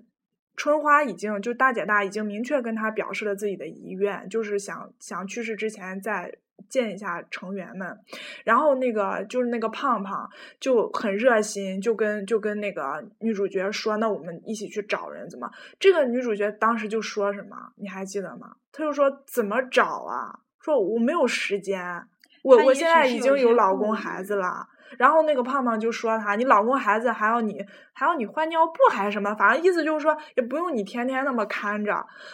[0.55, 6.37] 春花已经就大姐大已经明确跟她表示了自己的遗愿，就是想想去世之前再
[6.69, 7.97] 见一下成员们。
[8.43, 18.55] 然后那个就是那个胖胖就很热心，就跟就跟那个女主角说：“那我们一起去找人，怎么？”这个女主角当时就说什么，你还记得吗？
[18.71, 20.39] 她就说：“怎么找啊？
[20.59, 22.03] 说我没有时间，
[22.43, 24.67] 我我现在已经有老公孩子了。”
[24.99, 31.91] 然后那个胖胖就说他，你老公孩子还要你还要你换尿布还是什么，反正意思就是说也不用你天天那么看着。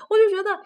[0.09, 0.61] 我就觉得，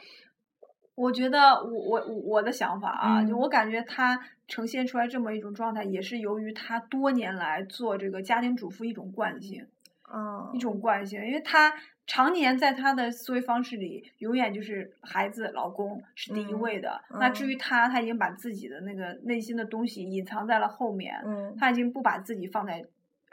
[0.96, 3.40] 我觉得我我我的想法啊，就嗯。
[3.40, 9.66] 我感觉他呈现出来这么一种状态，也是由于他多年来做这个家庭主妇一种惯性，
[10.14, 11.74] 嗯，一种惯性，因为他
[12.06, 17.02] 常年在他的思维方式里，永远就是孩子、老公是第一嗯位的。
[17.20, 17.50] 那至嗯。
[17.50, 21.56] 于他，他已经把自己的那个内心的东西隐藏在了后面，嗯。
[21.58, 22.86] 他已经不把自己放在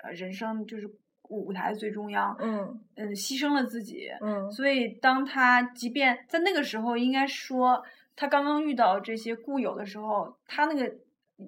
[0.02, 0.90] 呃人生就是
[1.30, 4.08] 舞台最中央，嗯嗯，牺牲了自己。
[4.20, 7.82] 嗯所以，当他即便在那个时候，应该说
[8.16, 10.92] 他刚刚遇到这些故友的时候，他那个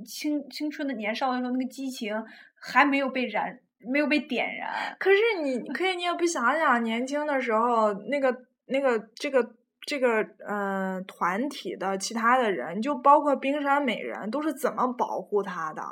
[0.06, 2.14] 青青春的年少的时候，那个激情
[2.54, 4.96] 还没有被燃，没有被点燃。
[4.98, 15.82] 可是你可以，你也不想想，年轻的时候那个那个这个这个呃团体的其他的人，就包括冰山美人，都是怎么保护他的？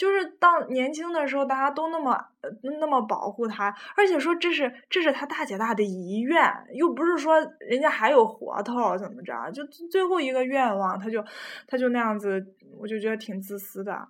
[0.00, 2.48] 就是当年轻的时候，大家都那么呃
[2.80, 11.22] 那么保护他，而且说这是这是他大姐大的遗愿，又不是说人家还有活头怎么着，就最后一个愿望，他就
[11.66, 14.08] 他就那样子，我就觉得挺自私的。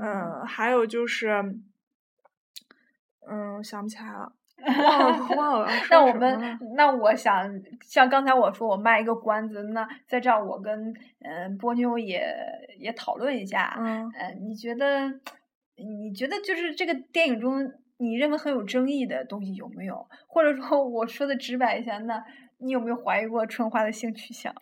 [0.00, 1.30] 嗯，还有就是，
[3.28, 4.32] 嗯，想不起来了，
[4.66, 7.48] 忘了忘了 那我们那我想
[7.82, 10.90] 像刚才我说我卖一个关子，那在这儿我跟
[11.20, 12.26] 嗯、呃波妞也
[12.78, 15.08] 也讨论一下，嗯呃，你觉得
[15.76, 20.06] 你觉得就是这个电影中你认为很有争议的东西有没有？
[20.26, 22.24] 或者说我说的直白一下，那
[22.58, 24.54] 你有没有怀疑过春花的性取向？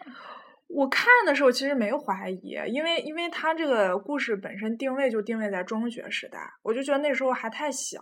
[0.68, 8.00] 我看的时候其实没怀疑，因为因为他这个故事本身定位就定位在中学时代，我就觉得那时候还太小，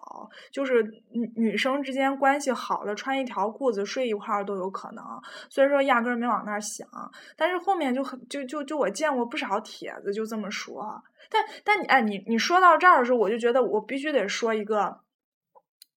[0.51, 5.05] 就是女女生之间关系好了，穿一条裤子睡一块儿都有可能，
[5.51, 6.89] 所以说压根儿没往那儿想。
[7.37, 15.01] 但是后面就很就就就我见过不少帖子就这么说，但但你哎你你说到这儿的时候，我就觉得我必须得说一个。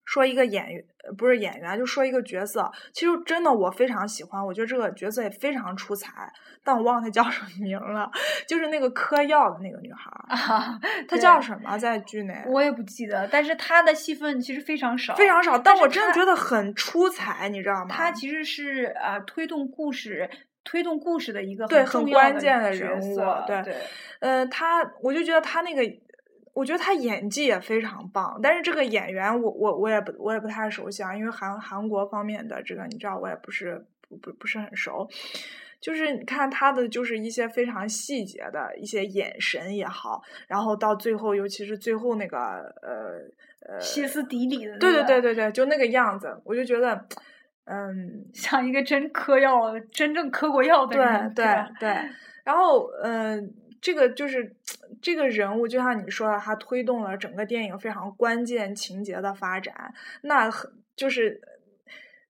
[0.10, 0.86] 说一个演员，
[1.18, 2.72] 不是演员，就说一个角色。
[2.92, 6.12] 其实真的我非常喜欢，我觉得这个角色也非常出彩，
[6.64, 8.10] 但我忘了她叫什么名了。
[8.48, 10.12] 就是那个嗑药的那个女孩
[11.08, 11.78] 她叫什么？
[11.78, 17.88] 在剧内我也不记得，但是她的戏份其实非常少，非常少，但我真的觉得很出彩，你知道吗？
[17.90, 20.30] 她其实是呃、推动故事。
[20.70, 23.16] 推动故事的一个对很关键的角人物
[23.48, 23.74] 对
[24.20, 25.82] 呃，她，我就觉得她那个，
[26.58, 28.40] 我觉得他演技也非常棒。
[28.42, 35.08] 但是这个演员我，我我也不我也不太熟悉啊，因为韩韩国方面的这个，你知道，我也不是不不不是很熟。
[35.80, 42.38] 就是你看他的，就是一些非常细节的一些眼神也好，然后到最后，尤其是最后那个
[42.82, 43.22] 呃
[43.70, 47.06] 呃，歇斯底里的、那对对对对对，就那个样子，我就觉得，
[47.66, 52.10] 嗯， 像一个真嗑药、真正嗑过药的对人，对对对，
[52.44, 53.42] 然后嗯、呃
[53.82, 54.56] 这个就是
[55.02, 59.94] 这个人物，就像你说的，他推动了整个电影非常关键情节的发展。
[60.22, 61.42] 那很就是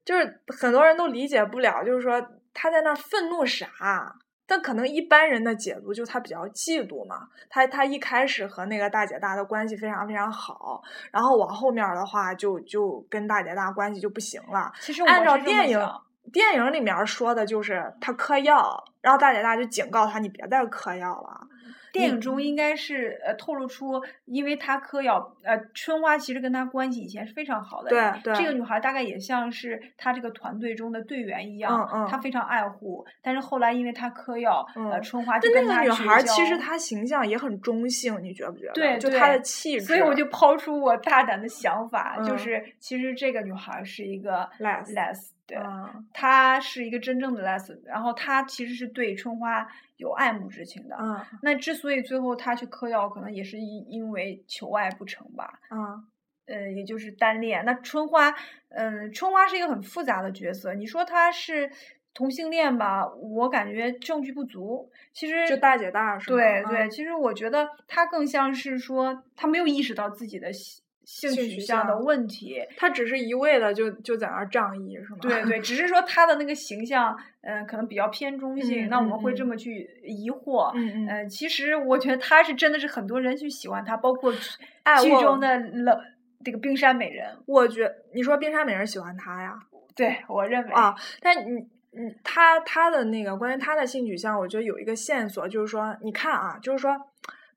[0.05, 4.15] 就是很多人都理解不了，就是说他在那儿愤怒啥？
[4.49, 10.81] 但可能一般人的解读就他比较嫉妒嘛，他他一开始和那个大姐大的关系非常非常好，
[11.11, 14.71] 然后往后面的话就就跟大姐大关系就不行了。
[14.79, 21.47] 其实按照电影想电影里面说的就是他嗑药，然后大姐大就警告他你别再嗑药了。
[21.93, 27.89] 电影中应该是呃透露出，因为他嗑药，呃，春花其实跟他关系以前是非常好的。
[27.89, 33.03] 对对这个女孩大概也像是他这个团队中的队员一样，嗯嗯她非常爱护。
[33.23, 38.73] 但是后来因为他嗑药，呃，嗯春花就但跟她绝那个女孩儿其实交她形象也很中性，你觉不觉得？
[38.73, 39.85] 对就她的气质。
[39.85, 50.95] 所以我就抛出我大胆的想法，就嗯是其实这个女孩儿是一个 less les，对，嗯她是一个真正的 les，然后他其实是对春花有爱慕之情的。
[50.99, 55.59] 嗯那之所以最后他去嗑药，可能也是因因为求爱不成吧。
[55.71, 56.05] 嗯
[56.47, 57.65] 呃，也就是单恋。
[57.65, 58.33] 那春花，
[58.69, 60.73] 嗯、春花是一个很复杂的角色。
[60.73, 61.69] 你说她是
[62.13, 64.89] 同性恋吧，我感觉证据不足。
[65.11, 66.37] 其实就大姐大是吧？
[66.37, 72.61] 对对，嗯其实我觉得她更像是说，她没有意识到自己的性性性取取向的问题。
[72.75, 75.17] 他只是一味的就就在那儿仗义是吗？
[75.21, 78.85] 对对，只是说他的那个形象，嗯、可能比较偏中性。
[78.85, 80.71] 嗯那我们会这么去疑惑。
[80.75, 84.39] 嗯嗯呃，其实我觉得他是真的是很多人去喜欢他，包括 剧
[84.83, 85.97] 哎我中的冷
[86.43, 87.25] 这个冰山美人。
[87.45, 89.57] 我觉你说冰山美人喜欢他呀？
[89.95, 96.95] 对我认为啊，但你你他他的那个关于他的性取向，我觉得有一个线索，就是说，你看啊，就是说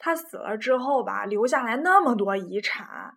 [0.00, 3.14] 他死了之后吧，留下来那么多遗产。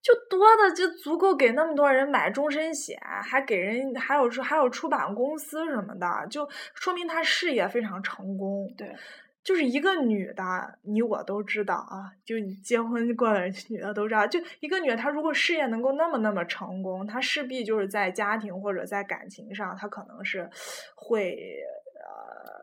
[0.00, 8.72] 就多的就足够给那么多人买终身险，还给人还有说还有出版公司什么的，就说明他事业非常成功。
[8.76, 8.94] 对，
[9.42, 20.48] 就是一个女的，你我都知道啊，就你结婚过的女的都知道，就一个女的，她如果事业能够那么那么成功，她势必就是在家庭或者在感情上，她可能是
[20.94, 21.77] 会呃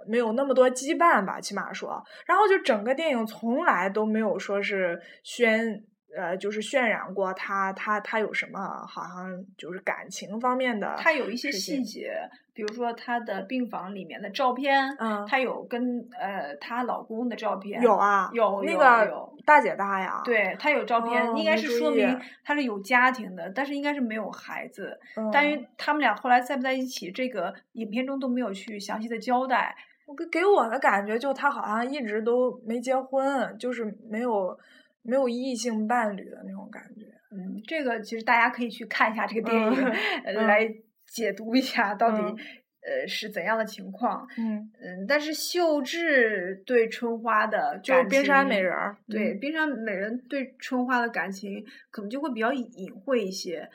[0.08, 2.04] 没有那么多羁绊吧，起码说。
[2.26, 5.84] 然后就整个电影从来都没有说是宣。
[6.18, 12.10] 呃，就是渲染过她，她她有什么好像就是感情方面的，她有一些细节，
[12.54, 24.98] 比如说她的病房里面的照片，嗯她有跟呃她老公的照片，有啊，有有那个有大姐大呀，对她有照片，哦应该是说明她是有家庭的，但是应该是没有孩子。
[25.18, 29.76] 嗯，但是他们俩后来在不在一起，这个影片中都没有去详细的交代。
[30.06, 34.58] 我给给我的感觉就他好像一直都没结婚，就是没有
[35.02, 37.06] 没有异性伴侣的那种感觉。
[37.32, 39.94] 嗯，这个其实大家可以去看一下这个电影，
[40.48, 40.70] 来
[41.08, 42.38] 解读一下到底、嗯
[42.86, 44.28] 呃是怎样的情况。
[44.38, 53.68] 嗯，嗯，但是秀智对春花的就是感冰山美人儿，对，嗯冰山美人对春花的感情可能就会比较隐隐晦一些。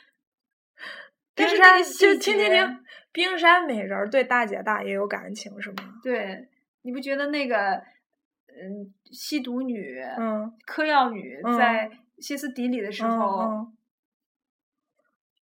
[1.35, 5.95] 但是那冰山就个细听听听，冰山美人儿对大姐大也有感情是吗？
[6.03, 6.49] 对，
[6.83, 7.57] 你不觉得那个
[8.49, 13.39] 嗯吸毒女、嗯嗑药女嗯在歇斯底里的时嗯候？
[13.41, 13.77] 嗯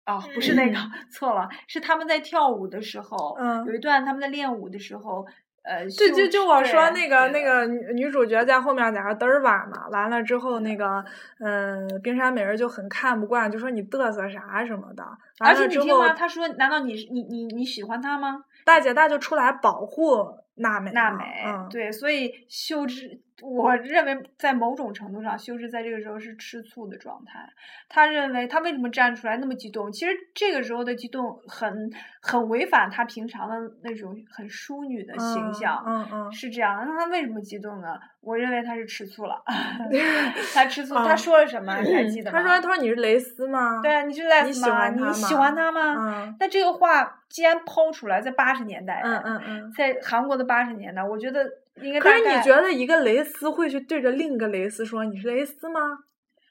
[0.04, 0.76] 啊，不是那个，
[1.10, 5.26] 错了，是他们在跳舞的时候，嗯有一段他们在练舞的时候，
[5.64, 11.02] 呃，对，就就我说那个那个女女主角在后面在那嘚儿吧嘛，完了之后那个
[11.40, 15.02] 嗯、冰山美人就很看不惯，就说你嘚瑟啥什么的。
[15.40, 16.12] 而且你听吗？
[16.12, 27.48] 他说：“难道你你你你喜欢他吗大姐大就出来保护娜美？”娜美，嗯，对，所以秀智，我认为在某种程度上，秀智在这个时候是吃醋的状态。
[27.88, 29.90] 他认为他为什么站出来那么激动？
[29.90, 31.90] 其实这个时候的激动很
[32.22, 35.82] 很违反他平常的那种很淑女的形嗯象。
[35.86, 37.88] 嗯嗯是这样的，那他为什么激动呢？
[38.20, 39.42] 我认为他是吃醋了，
[40.54, 41.76] 他吃 醋，他嗯说了什么？
[41.82, 42.38] 你还记得吗？
[42.38, 43.80] 他说：“他说你是蕾丝吗？
[43.82, 45.40] 对啊，你是蕾丝吗你喜吗？
[45.40, 45.94] 欢他吗欢他吗？
[45.98, 49.72] 嗯那这个话既然抛出来，在八十年代，嗯嗯嗯。
[49.76, 51.44] 在韩国的八十年代，我觉得
[51.82, 55.80] 应该可是你觉得一个蕾丝会去对着另一个蕾丝说你是蕾丝吗？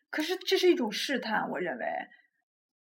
[0.09, 1.85] 可是这是一种试探，我认为，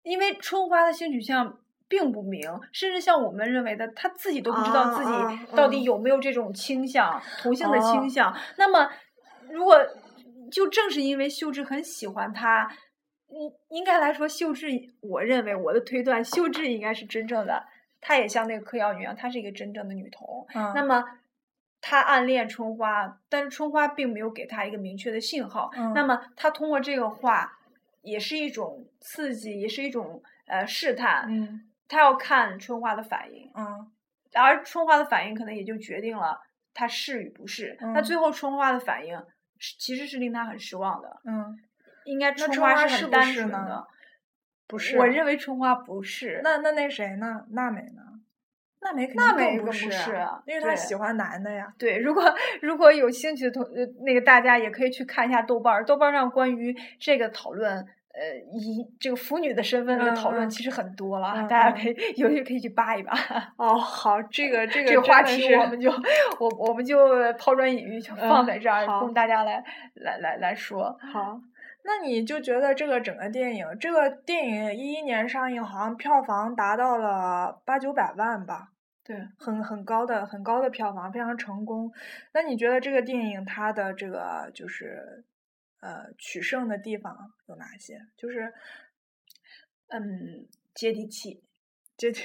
[0.02, 8.36] 因为春花的性取向并不明，甚至像我们认为的，她自己都不知道自己到底嗯有没有这种倾向，同性的倾哦向。
[8.56, 8.90] 那么，
[9.50, 9.78] 如果
[10.50, 12.70] 就正是因为秀智很喜欢他，
[13.28, 14.68] 应应该来说，秀智，
[15.00, 17.64] 我认为我的推断，秀智应该是真正的，
[18.00, 20.46] 她也像那个嗑药女一样，她是一个真正的女童。
[20.54, 21.02] 嗯，那么
[21.84, 25.70] 他暗恋春花，但是春花并没有给他一个明确的信号。
[25.76, 27.58] 嗯那么他通过这个话，
[28.00, 31.26] 也是一种刺激，也是一种呃试探。
[31.28, 33.90] 嗯他要看春花的反应，嗯
[34.34, 36.40] 而春花的反应可能也就决定了
[36.72, 37.76] 他是与不是。
[37.80, 39.14] 那嗯最后春花的反应
[39.58, 41.20] 是其实是令他很失望的。
[41.24, 41.54] 嗯，
[42.04, 43.86] 应该春花是很单不是呢纯的，
[44.68, 44.98] 不是。
[44.98, 46.40] 我认为春花不是。
[46.42, 47.44] 那那那谁呢？
[47.50, 48.02] 娜美呢？
[48.82, 49.86] 娜美肯定娜美更更不是
[50.46, 51.72] 因为她喜欢男的呀。
[51.78, 52.22] 对，如果
[52.60, 63.12] 如果有兴趣的同呃那个大家也可以去看一下豆瓣儿，豆瓣儿上关于这个讨论，呃，以这个腐女的身份的嗯讨论嗯其实很多了，大家可以有兴趣可以去扒一扒。
[63.56, 65.90] 哦，好，这个 这个这个话题我们就
[66.40, 66.98] 我我们就
[67.38, 69.62] 抛砖引玉，就放嗯在这儿，好供大家来
[69.94, 70.98] 来来来说。
[71.12, 71.40] 好。
[71.84, 78.68] 那你就觉得这个整个电影，这个电影一一年上映，好像票房达到了八九百万吧，
[79.04, 81.92] 对，很很高的很高的票房，非常成功。
[82.32, 85.24] 那你觉得这个电影它的这个就是
[85.80, 88.00] 呃取胜的地方有哪些？
[88.16, 88.54] 就是
[89.88, 91.42] 嗯，接地气。
[91.96, 92.22] 接地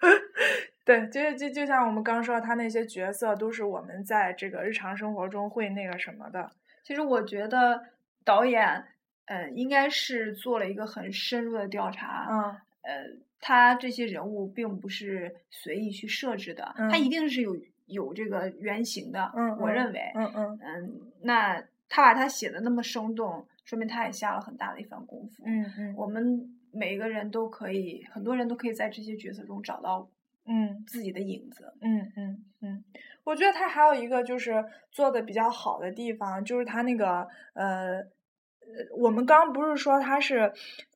[0.84, 6.50] 对，就就就像我们刚说，他那些角色都是我们在这个日常生活中会那个什么的。
[6.82, 7.82] 其实我觉得
[8.22, 8.84] 导演，
[9.24, 12.28] 呃，应该是做了一个很深入的调查。
[12.30, 13.06] 嗯呃，
[13.46, 19.30] 他这些人物并不是随意去设置的，他一嗯定是有有这个原型的。
[19.60, 25.42] 我认为，嗯嗯嗯，那他把他写的那么生动，说明他也下了很大的一番功夫。
[25.44, 30.08] 嗯嗯我们每一个人都可以，很多人都可以在这些角色中找到
[30.46, 31.70] 嗯自己的影子。
[31.82, 32.84] 嗯嗯嗯，
[33.24, 40.50] 我觉得他还有一个就是做的比较好的地方，就是他那个呃呃，我们刚不是说他是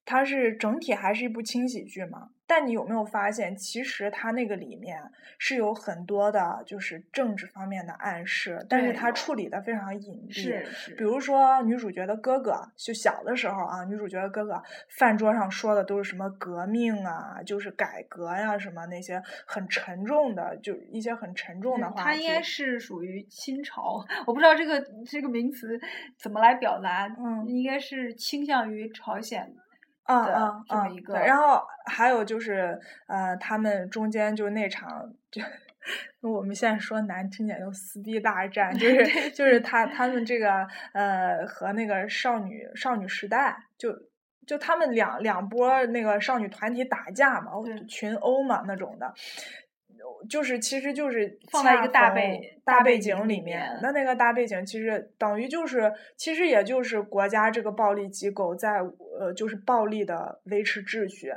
[0.06, 2.30] 他是整体还是一部轻喜剧嘛？
[2.48, 4.98] 但你有没有发现，其实它那个里面
[5.38, 9.12] 是有很多的，就是政治方面的暗示，但是它。
[9.18, 10.32] 处理的非常隐蔽。
[10.32, 25.78] 是是，比如说女主角的哥哥，就小的时候啊，女主角的哥哥饭桌上说的都是什么革命啊，就是改革呀、什么那些很沉重的，就一些很沉重的话他应该是属于清朝，我不知道这个这个名词
[26.16, 27.44] 怎么来表达，嗯。
[27.46, 29.62] 应该是倾向于朝鲜的
[30.08, 35.40] 嗯嗯嗯这么一个对然后还有就是呃，他们中间就那场就。
[36.20, 43.90] 我们现在说难听点，就撕逼大战，就是就 是他他们这个呃和那个少女少女时代，就
[44.46, 47.52] 就他们两两波那个少女团体打架嘛，
[47.88, 49.14] 群殴嘛那种的，
[50.28, 58.80] 就是其实就是放在一个大背大背景里面面，那那个大背景其实等于就是其实也就是国家这个暴力机构在
[59.18, 61.32] 呃就是暴力的维持秩序，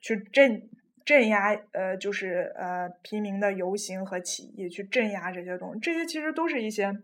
[0.00, 0.68] 去镇
[1.04, 6.96] 镇压呃就是呃平民的游行和起义，去镇压这些东西，这些其实都是一些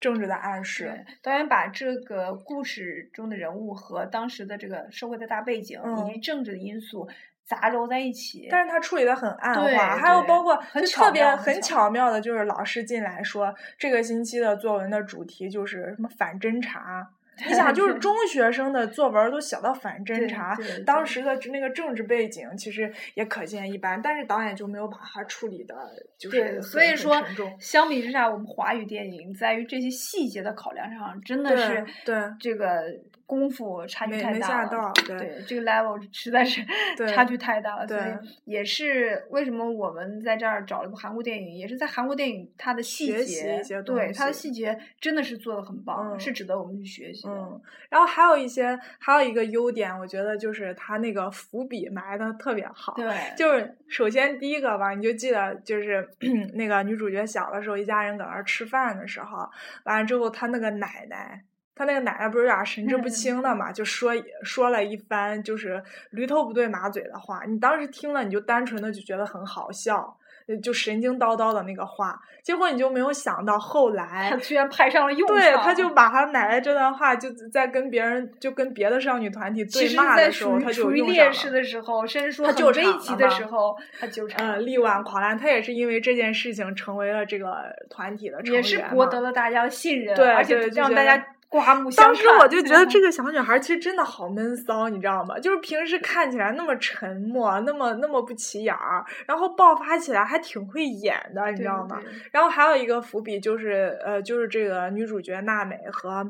[0.00, 1.04] 政治的暗示。
[1.22, 7.08] 导演把这个故事中的人物和当时的这个社会的大背景、以及嗯政治的因素
[7.44, 8.48] 杂糅在一起。
[8.50, 17.08] 但是他处理的很暗对化，还有包括很就特别很很巧巧妙的，就是老师进来说这个星期的作文的主题就是什么反侦查。
[17.48, 25.74] 你想，就是中学生的作文都写到反侦对查，当时的那个政治背景其实也可见一斑，但是导演就没有把它处理的，
[26.18, 27.24] 就是对，所以说
[27.58, 32.84] 相比之下，我们华语电影在于这些细节的考量上，真的是对这个
[33.32, 34.68] 功夫差距太大了。
[34.68, 36.60] 到对对，这个 level 实在是
[36.98, 37.88] 对差距太大了。
[37.88, 47.32] 所以对也是为什么我们在这儿找了部韩国电影，也是在韩国电影它的细节对它的细节真的是做的很棒，嗯是值得我们去学习的。
[47.32, 47.58] 嗯，
[47.88, 52.92] 然后还有一些，还有一个优点，我觉得就是他那个伏笔埋的特别好。
[52.94, 56.06] 对，就是首先第一个吧，你就记得就是
[56.54, 59.48] 那个女主角小的时候，一家人搁那儿吃饭的时候，
[59.84, 61.42] 完了之后，她那个奶奶，
[61.74, 64.12] 她那个奶奶不是有点神志不嗯清的嘛，就说
[64.42, 70.16] 说了一番就是驴头不对马嘴的话，你当时听了你就单纯的就觉得很好笑。
[70.48, 75.36] 呃就神经叨叨的那个话，结果你就没有想到后来他居然派上了用场。
[75.36, 81.22] 对，他就把他奶奶这段话，就在跟别人，就跟别的少女团体对骂的时候，他就处于用上了。
[81.22, 84.44] 劣势的时候，甚至说他很危急的时候，他纠缠。
[84.44, 87.54] 嗯，力挽狂澜，他也是因为这件事情成为了这个
[87.88, 92.14] 团体的成员也员是博得了大家的信任，对而且让大家刮目相看。
[92.14, 95.38] 当时我就觉得这个小女孩其实真的好闷骚，你知道吗？
[95.38, 102.00] 就是平时看起来那么沉默，那么那么不起眼儿，然后爆发起来还挺会演的，你知道吗？
[102.02, 106.26] 对然后还有一个伏笔就是，呃，就是这个女主角娜美和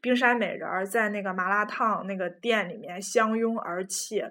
[0.00, 4.24] 冰山美人儿在那个麻辣烫那个店里面相拥而泣。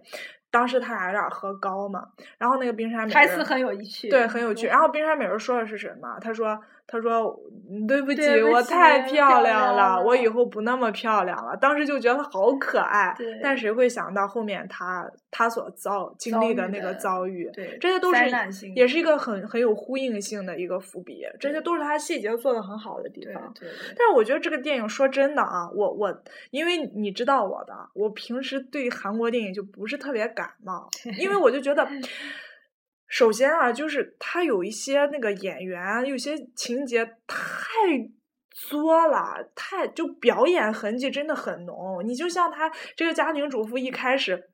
[0.51, 4.67] 当时他俩有点儿喝高嘛，然后那个冰山美人台词很有趣，对，很有趣。
[4.67, 6.19] 然后冰山美人说的是什么？
[6.21, 13.15] 他说：“他说嗯对不起，不起我太漂漂亮了，我以后不那么漂亮了。”当时就觉得好可爱。
[13.41, 17.49] 但谁会想到后面他他所遭经历的那个的遭遇？
[17.53, 18.25] 对这些都是
[18.75, 21.23] 也是一个很很有呼应性的一个伏笔。
[21.39, 23.51] 这些都是他细节做的很好的地对方。
[23.59, 31.87] 对对但是我觉得这个电影说真的啊，我我因为你知道我的，我平时对韩国电影就不是特别感冒，因为我就觉得，
[33.13, 37.37] 首先啊，就是他有一些那个演员，有些情节太
[38.49, 42.03] 作了，太就表演痕迹真的很浓。
[42.03, 44.49] 你就像他这个家庭主妇一开始。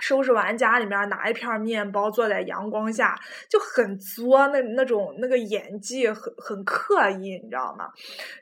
[0.00, 7.90] 收拾完家里面拿一片面包，坐在阳光下，就很作，那那种那个演技很很刻意，你知道吗？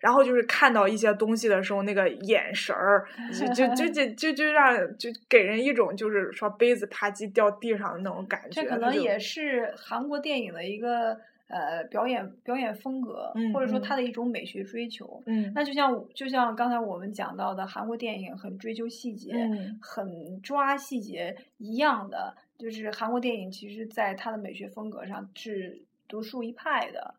[0.01, 8.63] 然后就是看到一些东西的时候，那个眼神儿，就就就就就就让就给人一种就是说杯子啪叽掉地上的那种感觉。
[8.63, 15.22] 这可能也是韩国电影的一个呃表演表演风格，嗯或者说他的一种美学追求。
[15.26, 27.14] 嗯那就像就像刚才我们讲到的，韩国电影很追求细节，嗯很抓细节一样的，就是韩国电影其实在它的美学风格上是独树一派的。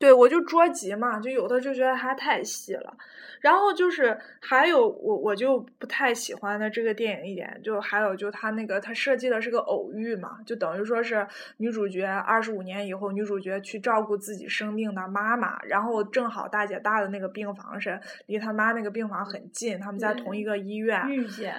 [0.00, 2.96] 对，我就着急嘛，就有的就觉得它太细了，
[3.40, 11.26] 然后就是还有我我就不太喜欢的这个电影一点，就还有就它那个它设计的是个偶遇嘛，就等于说是
[11.58, 21.54] 女主角二十五年以后，女主角去照顾自己生病的妈妈，然后正好大姐大的那个病房是离他妈那个病房很近，他们在同一个医院，遇见，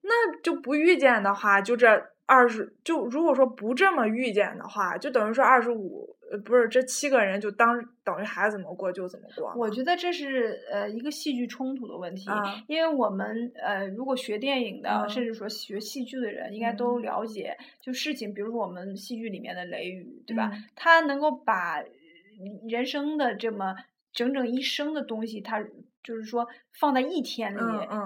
[0.00, 9.52] 那就不遇见的话，就这二十，就如果说不这么遇见的话，就等于说二十五，呃，不是这七个人就当等于孩子怎么过就怎么过。
[9.56, 20.50] 我觉得这是呃一个戏剧冲突的问题，啊因为我们呃如果学电影的，嗯甚至说学戏剧的人，应该都嗯了解，就事情，比如说我们戏剧里面的雷雨，对吧？
[20.52, 21.82] 嗯他能够把
[22.68, 23.74] 人生的这么
[24.12, 25.62] 整整一生的东西，他
[26.02, 26.48] 就是说
[26.80, 27.60] 放在一天里、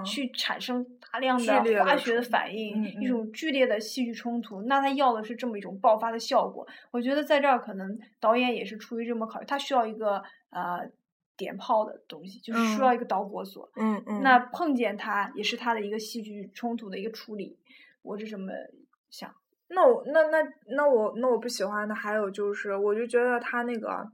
[0.05, 6.67] 去产生大量的的化学的反应，一种剧烈的戏剧冲突，那他要的是这么一种爆发的效果。
[6.91, 10.89] 我觉得在这儿可能导演也是出于这么考虑，他需要一个呃
[11.35, 13.69] 点炮的东西，就是需嗯要一个导火索。
[13.75, 17.57] 嗯嗯，那碰见他也是他的一个戏剧冲突的一个处理，
[18.01, 18.51] 我是这么
[19.09, 19.33] 想。
[19.69, 20.37] 那我那那
[20.67, 24.09] 那我那我不喜欢的还有就是，我就觉得他那个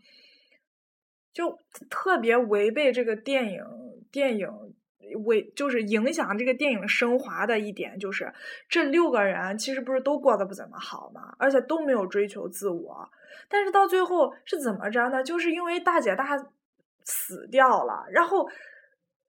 [1.32, 3.64] 就特别违背这个电影
[4.12, 4.50] 电影
[5.26, 8.34] 为就是影响这个电影升华的一点，就是
[8.68, 13.10] 这六个人其实不是都过得不怎么好嘛，而且都没有追求自我，
[13.47, 15.24] 但是到最后是怎么着呢？
[15.24, 16.38] 就是因为大姐大
[17.04, 18.49] 死掉了，然后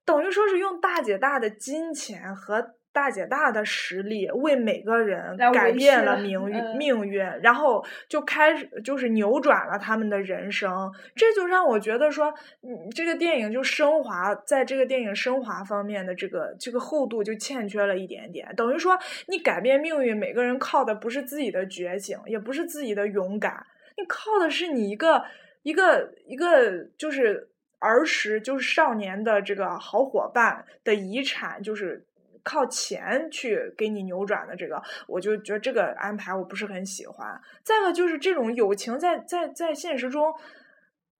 [0.04, 6.76] 等于说是用大姐大的金钱和大姐大的实力为每个人改变了了命运、嗯。
[6.76, 12.32] 命运，然后就开始就是扭转了他们的人生，这就让我觉得说，
[12.62, 23.66] 嗯，这个电影就升华，在这个电影升华方面的这个这个厚度就欠缺了一点点，等于说你改变命运，每个人靠的不是自己的觉醒，也不是自己的勇敢，
[23.98, 25.24] 你靠的是你一个
[25.64, 27.48] 一个一个就是
[27.80, 32.06] 儿时就是少年的这个好伙伴的遗产，就是
[32.44, 37.40] 靠钱去给你扭转的这个，我就觉得这个安排我不是很喜欢。
[37.64, 40.32] 再一个就是这种友情在在在现实中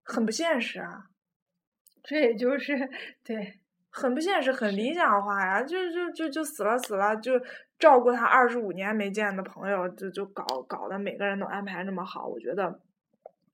[0.05, 1.07] 很不现实啊。
[2.03, 2.77] 这也就是
[3.25, 3.59] 对，
[3.91, 7.33] 很不现实，很理想化呀，就就就就死了死了，就
[7.79, 12.79] 照顾他二十五年没见的朋友，就就搞搞得每个人都安排那么好，我觉得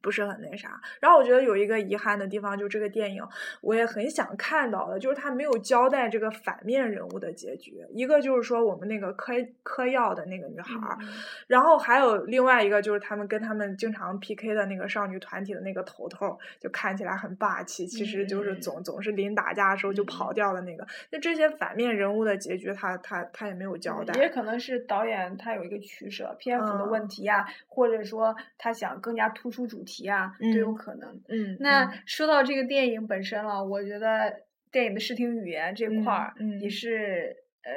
[0.00, 0.80] 不是很那啥。
[1.00, 3.26] 然后我觉得有一个遗憾的地方，就这个电影
[3.60, 7.84] 我也很想看到的，就是他没有交代这个反面人物的结局。
[7.90, 11.08] 一个就是说我们那个嗑嗑药的那个女孩儿，嗯
[11.46, 20.86] 然后还有另外一个就是他们跟他们经常 PK 的那个少女团体的那个头头，就看起来很霸气，其实就是嗯总总是临打架的时候就跑掉的那个。
[21.10, 24.14] 那这些反面人物的结局他，他他也没有交代。
[24.20, 30.74] 也可能是导演他有一个取舍，篇幅的嗯问题啊，或者说他想更加突出主题啊，都有嗯。
[30.74, 31.20] 可能。
[31.28, 31.92] 嗯，那嗯。
[32.06, 37.72] 说到这个电影本身了，我觉得电影的视听语言这块儿也是呃，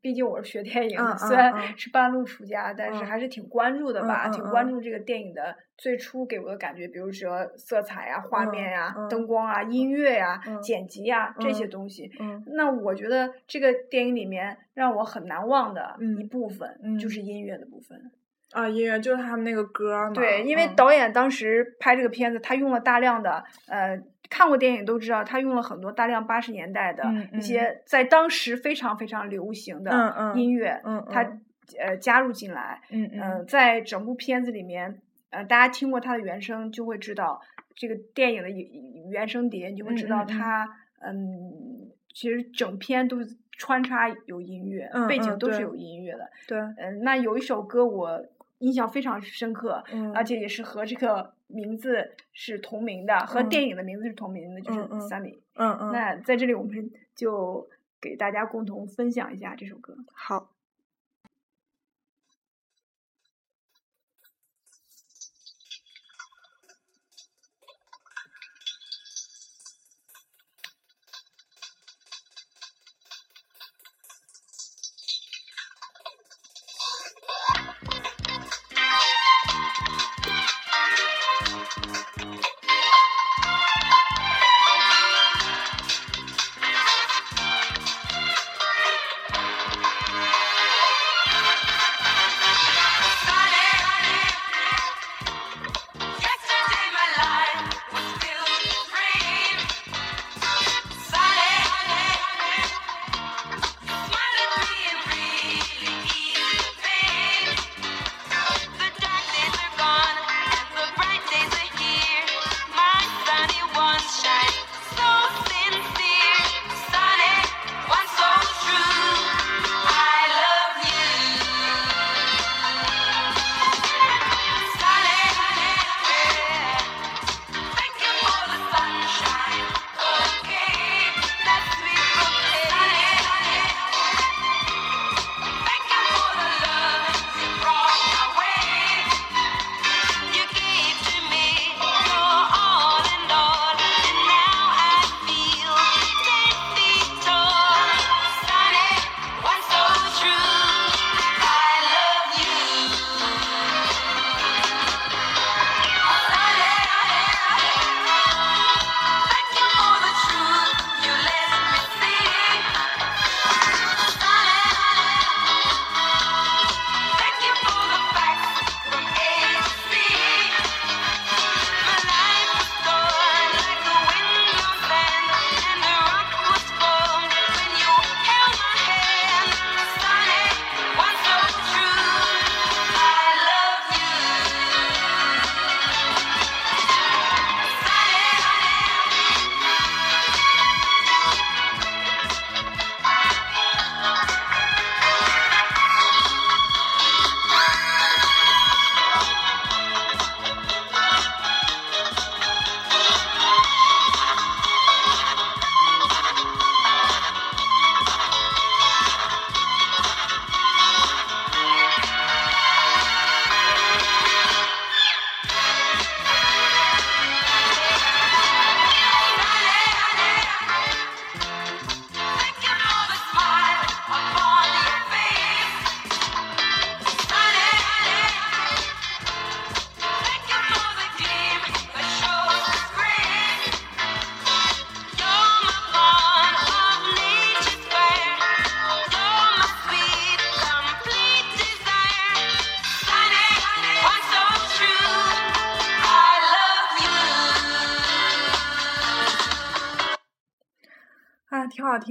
[0.00, 4.70] 毕竟我是学电影虽然是半路出家，但是嗯还是挺关注的吧，挺关嗯。
[4.70, 12.10] 注这个电影的最初给我的感觉，比如说色彩啊、画嗯面呀、嗯灯光啊、音乐呀、嗯剪辑呀、这些嗯东西。
[12.20, 12.44] 嗯。
[12.54, 17.24] 那我觉得这个电影里面让我很难忘的嗯一部分，嗯就是。
[17.24, 18.10] 音乐的部分。
[18.54, 20.14] 啊，音乐就是他们那个歌儿嘛。
[20.14, 24.00] 对，因为嗯导演当时拍这个片子，他用了大量的呃，
[24.30, 31.40] 看过电影都知道，他用了很多大量八十年代的嗯一些在当时非常非常流行的音乐，嗯他嗯
[31.78, 32.80] 呃加入进来。
[32.90, 35.00] 嗯在整部片子里面，
[35.30, 37.40] 呃，大家听过他的原声，就会知道
[37.74, 40.68] 这个电影的原原声碟，你就会知道他
[41.00, 46.30] 嗯其实整篇都是穿插有音乐，嗯背景都是有音乐的。
[46.46, 48.24] 对，嗯，那有一首歌我
[48.58, 55.34] 印象非常深刻，嗯而且也是和这个名字是同名的，和嗯电影的名字是同名的，就是嗯嗯《Sunny》。
[55.54, 57.68] 嗯嗯，那在这里，我们就
[58.00, 59.96] 给大家共同分享一下这首歌。
[60.12, 60.53] 好。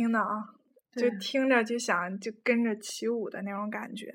[0.04, 0.54] 听的啊，
[0.98, 4.14] 就听着就想就跟着起舞的那种感觉。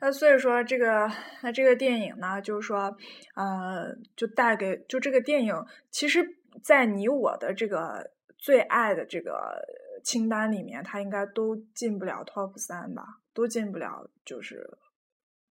[0.00, 1.08] 那所以说，这个
[1.42, 2.96] 那这个电影呢，就是说，
[3.36, 5.54] 呃，就带给就这个电影，
[5.92, 9.64] 其实，在你我的这个最爱的这个
[10.02, 14.68] 清单里面，它应该都进不了 top 三吧，都进不了，就是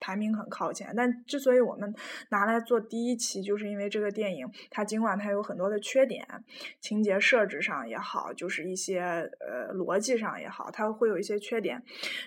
[0.01, 0.93] 排名很靠前。
[0.97, 1.95] 但之所以我们
[2.31, 6.27] 拿来做第一期，就是因为这个电影，它尽管它有很多的缺点，
[6.81, 9.01] 情节设置上也好，就是一些
[9.41, 11.83] 呃逻辑上也好，它会有一些缺点。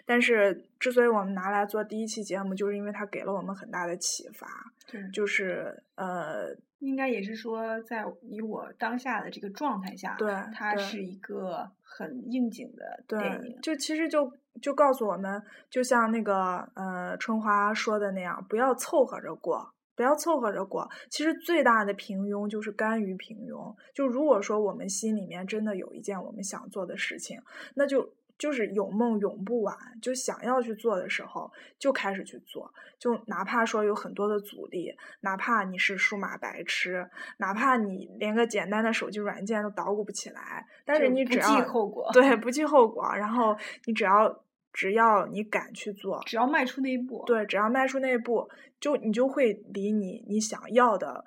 [0.05, 4.47] 但是之所以我们拿来做第一期节目，就是因为它给了我们很大的启发，
[4.87, 6.47] 对，就是呃
[6.79, 13.61] 应该也是说，在以我当下的这个状态下，对对它是一个很应景的电影，。
[13.61, 20.89] 就其实就就告诉我们，就像那个呃春花说的那样，不要凑合着过，不要凑合着过。
[21.11, 23.75] 其实最大的平庸就是甘于平庸。
[23.93, 27.39] 就如果说我们心里面真的有一件我们想做的事情，
[27.75, 28.11] 那就。
[28.41, 51.23] 就是有梦永不晚，就想要去做的时候就开始去做，就哪怕说有很多的阻力，哪怕你是数码白痴，哪怕你连个简单的手机软件都捣鼓不起来，但是你只要后果对，不计后果，然后你只要只要你敢去做，只要迈出那一步，对，只要迈出那一步，就你就会离你你想要的，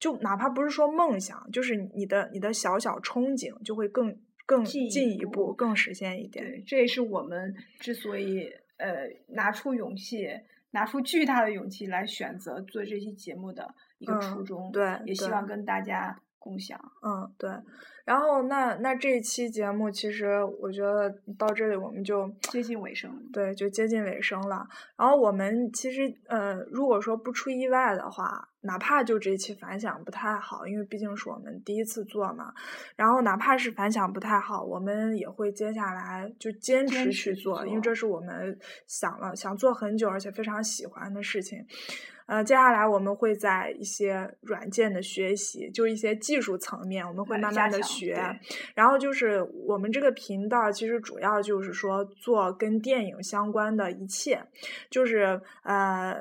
[0.00, 6.44] 就哪怕不是说梦想，就是你的你的小小憧憬，就会更更进一步步，更实现一点。
[6.44, 10.28] 对，这也是我们之所以呃拿出勇气，
[10.70, 14.70] 拿出巨大的勇气来选择做这期节目的一个初嗯衷。
[14.72, 16.80] 对也希望跟大家共享。
[17.02, 17.50] 嗯，对。
[18.04, 24.64] 然后那那这一期节目，其实我觉得到这里我们就接近尾声，对，就接近尾声了。
[24.96, 32.52] 然后我们其实呃，如果说不出意外的话，哪怕就这期反响不太好，因为毕竟是我们第一次做嘛。
[32.96, 41.64] 然后哪怕是反响不太好，我们也会接下来就坚持去去做，因为这是我们想了想做很久，而且非常喜欢的事情。
[42.26, 48.18] 呃，接下来我们会在一些软件的学习，就一些技术层面，我们会慢慢的学。
[48.74, 54.42] 然后就是我们这个频道其实主要就是说做跟电影相关的一切，
[54.90, 56.16] 就是呃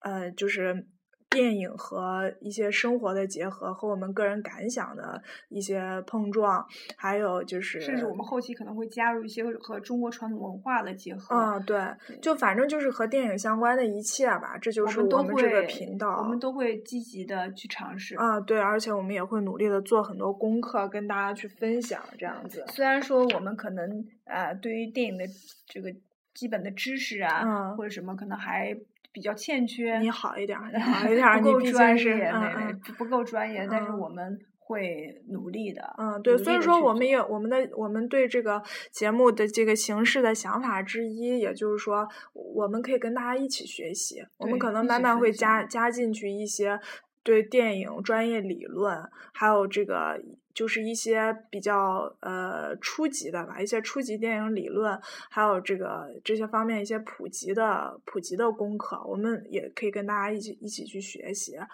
[0.00, 0.86] 呃就是。
[1.28, 6.64] 电影和一些生活的结合，和我们个人感想的一些碰撞，
[6.96, 11.36] 还有就是，甚至我们后期可能会加入一些和中国传统文化的结合。
[11.36, 11.78] 嗯，对，
[12.22, 16.18] 就反正就是和电影相关的一切吧，这就是我们这个频道。
[16.18, 18.16] 我们都会积极的去尝试。
[18.16, 22.64] 啊，对，而且我们也会努力的做很多功课，跟大家去分享，这样子。
[22.68, 25.24] 虽然说我们可能呃对于电影的
[25.66, 25.92] 这个
[26.32, 28.76] 基本的知识啊，嗯或者什么可能还
[29.16, 35.94] 比较欠缺，你好一点儿，你 好一点儿，不够专，业，嗯对嗯对，不够专业，但是嗯我们会努力的。
[35.96, 46.78] 嗯，对，所以说我们也我们的我们对这个节目的这个形式的想法之一，也就是说，我们可以跟大家一起学习，我们可能慢慢会加加进去一些
[47.22, 49.02] 对电影专业理论，
[49.32, 50.20] 还有这个
[50.56, 54.98] 就是一些比较呃初级的吧，一些初级电影理论，
[55.28, 61.56] 还有这个这些方面一些普及的普及的功课，我们也可以跟大家一起一起去学习。
[61.58, 61.68] 啊，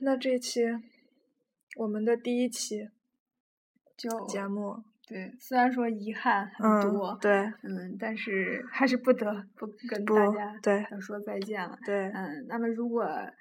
[0.00, 0.64] 那这期
[1.76, 2.88] 我们的第一期
[3.96, 11.78] 就节目，对，虽然说遗憾很嗯多，，对嗯，但是还是不得不跟大家对要说再见了。
[11.86, 13.32] 对，嗯，那么如果呃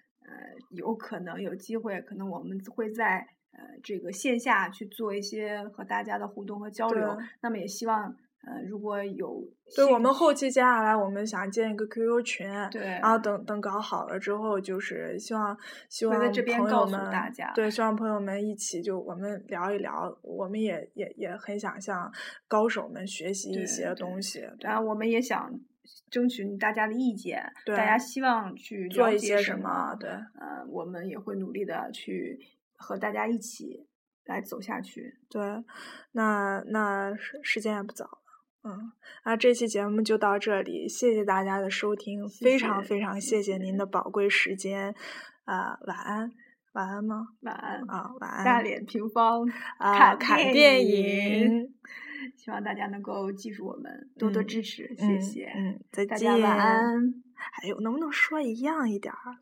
[0.70, 3.28] 有可能有机会，可能我们会在
[3.58, 7.18] 呃这个线下去做一些和大家的互动和交流。
[7.42, 9.44] 那么也希望呃如果有
[9.76, 15.58] 对我们后期接下来我们想建一个 QQ 群，对然后等等搞好了之后，就是希望
[15.90, 22.10] 希望会在这边朋友告诉们大家对，希望朋友们一起就我们聊一聊，我们也也也很想向
[22.48, 25.52] 高手们学习一些东西，对然后我们也想
[26.10, 30.10] 征询大家的意见，对大家希望去做一些什么对。
[30.10, 32.40] 呃，我们也会努力的去
[32.78, 33.88] 和大家一起
[34.26, 35.18] 来走下去。
[35.30, 35.42] 对，
[36.14, 38.22] 那那时时间也不早了。
[38.64, 38.92] 嗯，
[39.24, 44.94] 那这期节目就到这里，谢谢大家的收听，谢非常非常谢谢谢您的宝贵时间，
[45.46, 46.32] 啊、晚安，
[46.74, 47.30] 晚安吗？
[47.42, 48.44] 晚安，啊，晚安。
[48.44, 49.48] 大脸平方
[49.78, 51.74] 啊，看电看电影影，
[52.36, 55.46] 希望大家能够记住我们，多多嗯支持，谢嗯谢。
[55.56, 56.38] 嗯，再大见。
[56.38, 57.24] 家晚安。
[57.62, 59.38] 哎呦，能不能说一样一点儿？